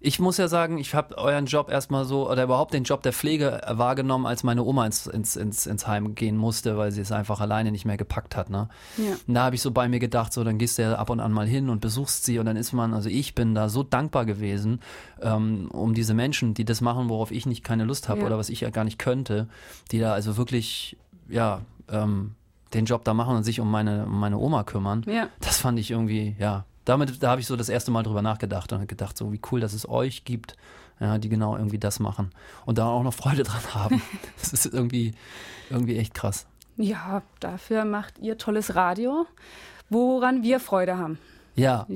ich 0.00 0.18
muss 0.18 0.36
ja 0.36 0.48
sagen, 0.48 0.78
ich 0.78 0.94
habe 0.94 1.16
euren 1.16 1.46
Job 1.46 1.70
erstmal 1.70 2.04
so, 2.04 2.28
oder 2.28 2.42
überhaupt 2.42 2.74
den 2.74 2.82
Job 2.84 3.02
der 3.02 3.12
Pflege 3.12 3.60
wahrgenommen, 3.68 4.26
als 4.26 4.42
meine 4.42 4.64
Oma 4.64 4.86
ins, 4.86 5.06
ins, 5.06 5.36
ins, 5.36 5.66
ins 5.66 5.86
Heim 5.86 6.14
gehen 6.14 6.36
musste, 6.36 6.76
weil 6.76 6.90
sie 6.90 7.00
es 7.00 7.12
einfach 7.12 7.40
alleine 7.40 7.70
nicht 7.70 7.84
mehr 7.84 7.96
gepackt 7.96 8.36
hat. 8.36 8.50
Ne? 8.50 8.68
Ja. 8.96 9.12
Und 9.26 9.34
da 9.34 9.44
habe 9.44 9.54
ich 9.54 9.62
so 9.62 9.70
bei 9.70 9.88
mir 9.88 10.00
gedacht, 10.00 10.32
so 10.32 10.42
dann 10.42 10.58
gehst 10.58 10.78
du 10.78 10.82
ja 10.82 10.94
ab 10.94 11.10
und 11.10 11.20
an 11.20 11.32
mal 11.32 11.46
hin 11.46 11.68
und 11.68 11.80
besuchst 11.80 12.24
sie 12.24 12.38
und 12.38 12.46
dann 12.46 12.56
ist 12.56 12.72
man, 12.72 12.94
also 12.94 13.08
ich 13.08 13.34
bin 13.34 13.54
da 13.54 13.68
so 13.68 13.82
dankbar 13.82 14.24
gewesen, 14.24 14.80
ähm, 15.20 15.68
um 15.70 15.94
diese 15.94 16.14
Menschen, 16.14 16.54
die 16.54 16.64
das 16.64 16.80
machen, 16.80 17.08
worauf 17.08 17.30
ich 17.30 17.46
nicht 17.46 17.62
keine 17.62 17.84
Lust 17.84 18.08
habe 18.08 18.20
ja. 18.20 18.26
oder 18.26 18.38
was 18.38 18.48
ich 18.48 18.62
ja 18.62 18.70
gar 18.70 18.84
nicht 18.84 18.98
könnte, 18.98 19.48
die 19.92 20.00
da 20.00 20.12
also 20.12 20.36
wirklich, 20.36 20.96
ja, 21.28 21.60
ähm, 21.88 22.34
den 22.74 22.86
Job 22.86 23.04
da 23.04 23.14
machen 23.14 23.36
und 23.36 23.44
sich 23.44 23.60
um 23.60 23.70
meine, 23.70 24.06
um 24.06 24.18
meine 24.18 24.38
Oma 24.38 24.64
kümmern. 24.64 25.04
Ja. 25.06 25.28
Das 25.40 25.58
fand 25.58 25.78
ich 25.78 25.90
irgendwie, 25.90 26.34
ja, 26.38 26.64
damit, 26.84 27.22
da 27.22 27.30
habe 27.30 27.40
ich 27.40 27.46
so 27.46 27.56
das 27.56 27.68
erste 27.68 27.90
Mal 27.90 28.02
drüber 28.02 28.22
nachgedacht 28.22 28.72
und 28.72 28.88
gedacht, 28.88 29.16
so 29.16 29.32
wie 29.32 29.40
cool, 29.50 29.60
dass 29.60 29.72
es 29.72 29.88
euch 29.88 30.24
gibt, 30.24 30.56
ja, 31.00 31.18
die 31.18 31.28
genau 31.28 31.56
irgendwie 31.56 31.78
das 31.78 32.00
machen 32.00 32.30
und 32.66 32.78
da 32.78 32.86
auch 32.86 33.02
noch 33.02 33.14
Freude 33.14 33.42
dran 33.44 33.74
haben. 33.74 34.02
das 34.40 34.52
ist 34.52 34.66
irgendwie, 34.66 35.14
irgendwie 35.70 35.96
echt 35.98 36.14
krass. 36.14 36.46
Ja, 36.76 37.22
dafür 37.40 37.84
macht 37.84 38.18
ihr 38.18 38.38
tolles 38.38 38.74
Radio, 38.74 39.26
woran 39.90 40.42
wir 40.42 40.58
Freude 40.58 40.96
haben. 40.96 41.18
Ja. 41.54 41.86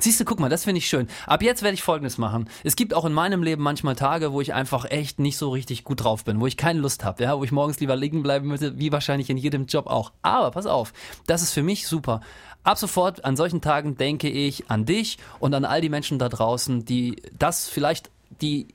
Siehst 0.00 0.20
du, 0.20 0.24
guck 0.24 0.40
mal, 0.40 0.48
das 0.48 0.64
finde 0.64 0.78
ich 0.78 0.86
schön. 0.86 1.08
Ab 1.26 1.42
jetzt 1.42 1.62
werde 1.62 1.74
ich 1.74 1.82
Folgendes 1.82 2.18
machen. 2.18 2.48
Es 2.64 2.76
gibt 2.76 2.94
auch 2.94 3.04
in 3.04 3.12
meinem 3.12 3.42
Leben 3.42 3.62
manchmal 3.62 3.94
Tage, 3.94 4.32
wo 4.32 4.40
ich 4.40 4.54
einfach 4.54 4.84
echt 4.90 5.18
nicht 5.18 5.36
so 5.36 5.50
richtig 5.50 5.84
gut 5.84 6.02
drauf 6.02 6.24
bin, 6.24 6.40
wo 6.40 6.46
ich 6.46 6.56
keine 6.56 6.80
Lust 6.80 7.04
habe, 7.04 7.22
ja, 7.22 7.38
wo 7.38 7.44
ich 7.44 7.52
morgens 7.52 7.80
lieber 7.80 7.96
liegen 7.96 8.22
bleiben 8.22 8.48
müsste, 8.48 8.78
wie 8.78 8.92
wahrscheinlich 8.92 9.30
in 9.30 9.36
jedem 9.36 9.66
Job 9.66 9.86
auch. 9.86 10.12
Aber 10.22 10.50
pass 10.50 10.66
auf, 10.66 10.92
das 11.26 11.42
ist 11.42 11.52
für 11.52 11.62
mich 11.62 11.86
super. 11.86 12.20
Ab 12.64 12.78
sofort 12.78 13.24
an 13.24 13.36
solchen 13.36 13.60
Tagen 13.60 13.96
denke 13.96 14.28
ich 14.28 14.70
an 14.70 14.86
dich 14.86 15.18
und 15.38 15.54
an 15.54 15.64
all 15.64 15.80
die 15.80 15.90
Menschen 15.90 16.18
da 16.18 16.28
draußen, 16.28 16.84
die 16.84 17.22
das 17.38 17.68
vielleicht, 17.68 18.10
die 18.40 18.68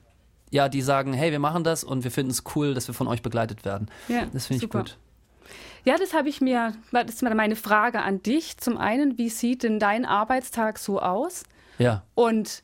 ja, 0.51 0.67
die 0.69 0.81
sagen, 0.81 1.13
hey, 1.13 1.31
wir 1.31 1.39
machen 1.39 1.63
das 1.63 1.83
und 1.83 2.03
wir 2.03 2.11
finden 2.11 2.31
es 2.31 2.43
cool, 2.55 2.73
dass 2.73 2.87
wir 2.87 2.95
von 2.95 3.07
euch 3.07 3.21
begleitet 3.21 3.65
werden. 3.65 3.87
Ja, 4.07 4.25
das 4.33 4.47
finde 4.47 4.65
ich 4.65 4.71
gut. 4.71 4.97
Ja, 5.89 5.97
das 5.97 6.13
habe 6.13 6.29
ich 6.29 6.39
mir, 6.39 6.73
das 6.91 7.15
ist 7.15 7.23
meine 7.23 7.55
Frage 7.55 8.03
an 8.03 8.21
dich. 8.21 8.57
Zum 8.57 8.77
einen, 8.77 9.17
wie 9.17 9.29
sieht 9.29 9.63
denn 9.63 9.79
dein 9.79 10.05
Arbeitstag 10.05 10.77
so 10.77 11.01
aus? 11.01 11.45
Ja. 11.79 12.03
Und 12.13 12.61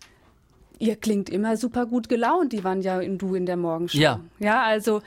Ihr 0.80 0.96
klingt 0.96 1.30
immer 1.30 1.58
super 1.58 1.86
gut 1.86 2.10
gelaunt, 2.10 2.54
die 2.54 2.64
waren 2.64 2.82
ja 2.82 3.00
in 3.00 3.18
du 3.18 3.36
in 3.36 3.46
der 3.46 3.58
Morgenshow. 3.58 3.98
Ja. 3.98 4.20
Ja, 4.40 4.64
also 4.64 5.02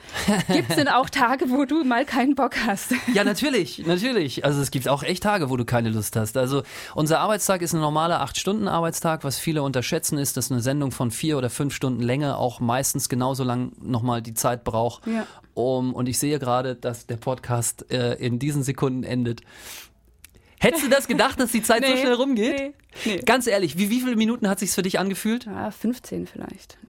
gibt 0.51 0.69
es 0.69 0.75
denn 0.75 0.87
auch 0.87 1.09
Tage, 1.09 1.49
wo 1.49 1.65
du 1.65 1.83
mal 1.83 2.05
keinen 2.05 2.35
Bock 2.35 2.55
hast? 2.65 2.93
Ja, 3.13 3.23
natürlich, 3.23 3.85
natürlich. 3.85 4.45
Also 4.45 4.61
es 4.61 4.71
gibt 4.71 4.87
auch 4.87 5.01
echt 5.01 5.23
Tage, 5.23 5.49
wo 5.49 5.57
du 5.57 5.65
keine 5.65 5.89
Lust 5.89 6.15
hast. 6.15 6.37
Also 6.37 6.61
unser 6.93 7.19
Arbeitstag 7.19 7.61
ist 7.61 7.73
ein 7.73 7.81
normaler 7.81 8.23
8-Stunden-Arbeitstag. 8.23 9.23
Was 9.23 9.39
viele 9.39 9.63
unterschätzen 9.63 10.17
ist, 10.17 10.37
dass 10.37 10.51
eine 10.51 10.61
Sendung 10.61 10.91
von 10.91 11.09
vier 11.09 11.37
oder 11.37 11.49
fünf 11.49 11.73
Stunden 11.73 12.01
Länge 12.01 12.37
auch 12.37 12.59
meistens 12.59 13.09
genauso 13.09 13.43
lang 13.43 13.71
nochmal 13.81 14.21
die 14.21 14.35
Zeit 14.35 14.63
braucht. 14.63 15.07
Ja. 15.07 15.25
Um, 15.55 15.93
und 15.93 16.07
ich 16.07 16.19
sehe 16.19 16.39
gerade, 16.39 16.75
dass 16.75 17.07
der 17.07 17.17
Podcast 17.17 17.91
äh, 17.91 18.13
in 18.13 18.39
diesen 18.39 18.63
Sekunden 18.63 19.03
endet. 19.03 19.41
Hättest 20.59 20.83
du 20.85 20.89
das 20.89 21.07
gedacht, 21.07 21.39
dass 21.39 21.51
die 21.51 21.61
Zeit 21.63 21.81
Nee, 21.81 21.91
so 21.91 21.97
schnell 21.97 22.13
rumgeht? 22.13 22.59
nee, 22.59 22.73
nee. 23.05 23.21
Ganz 23.25 23.47
ehrlich, 23.47 23.77
wie, 23.77 23.89
wie 23.89 24.01
viele 24.01 24.15
Minuten 24.15 24.47
hat 24.49 24.59
sich's 24.59 24.75
für 24.75 24.81
dich 24.81 24.99
angefühlt? 24.99 25.45
Ja, 25.45 25.71
15 25.71 26.27
vielleicht. 26.27 26.77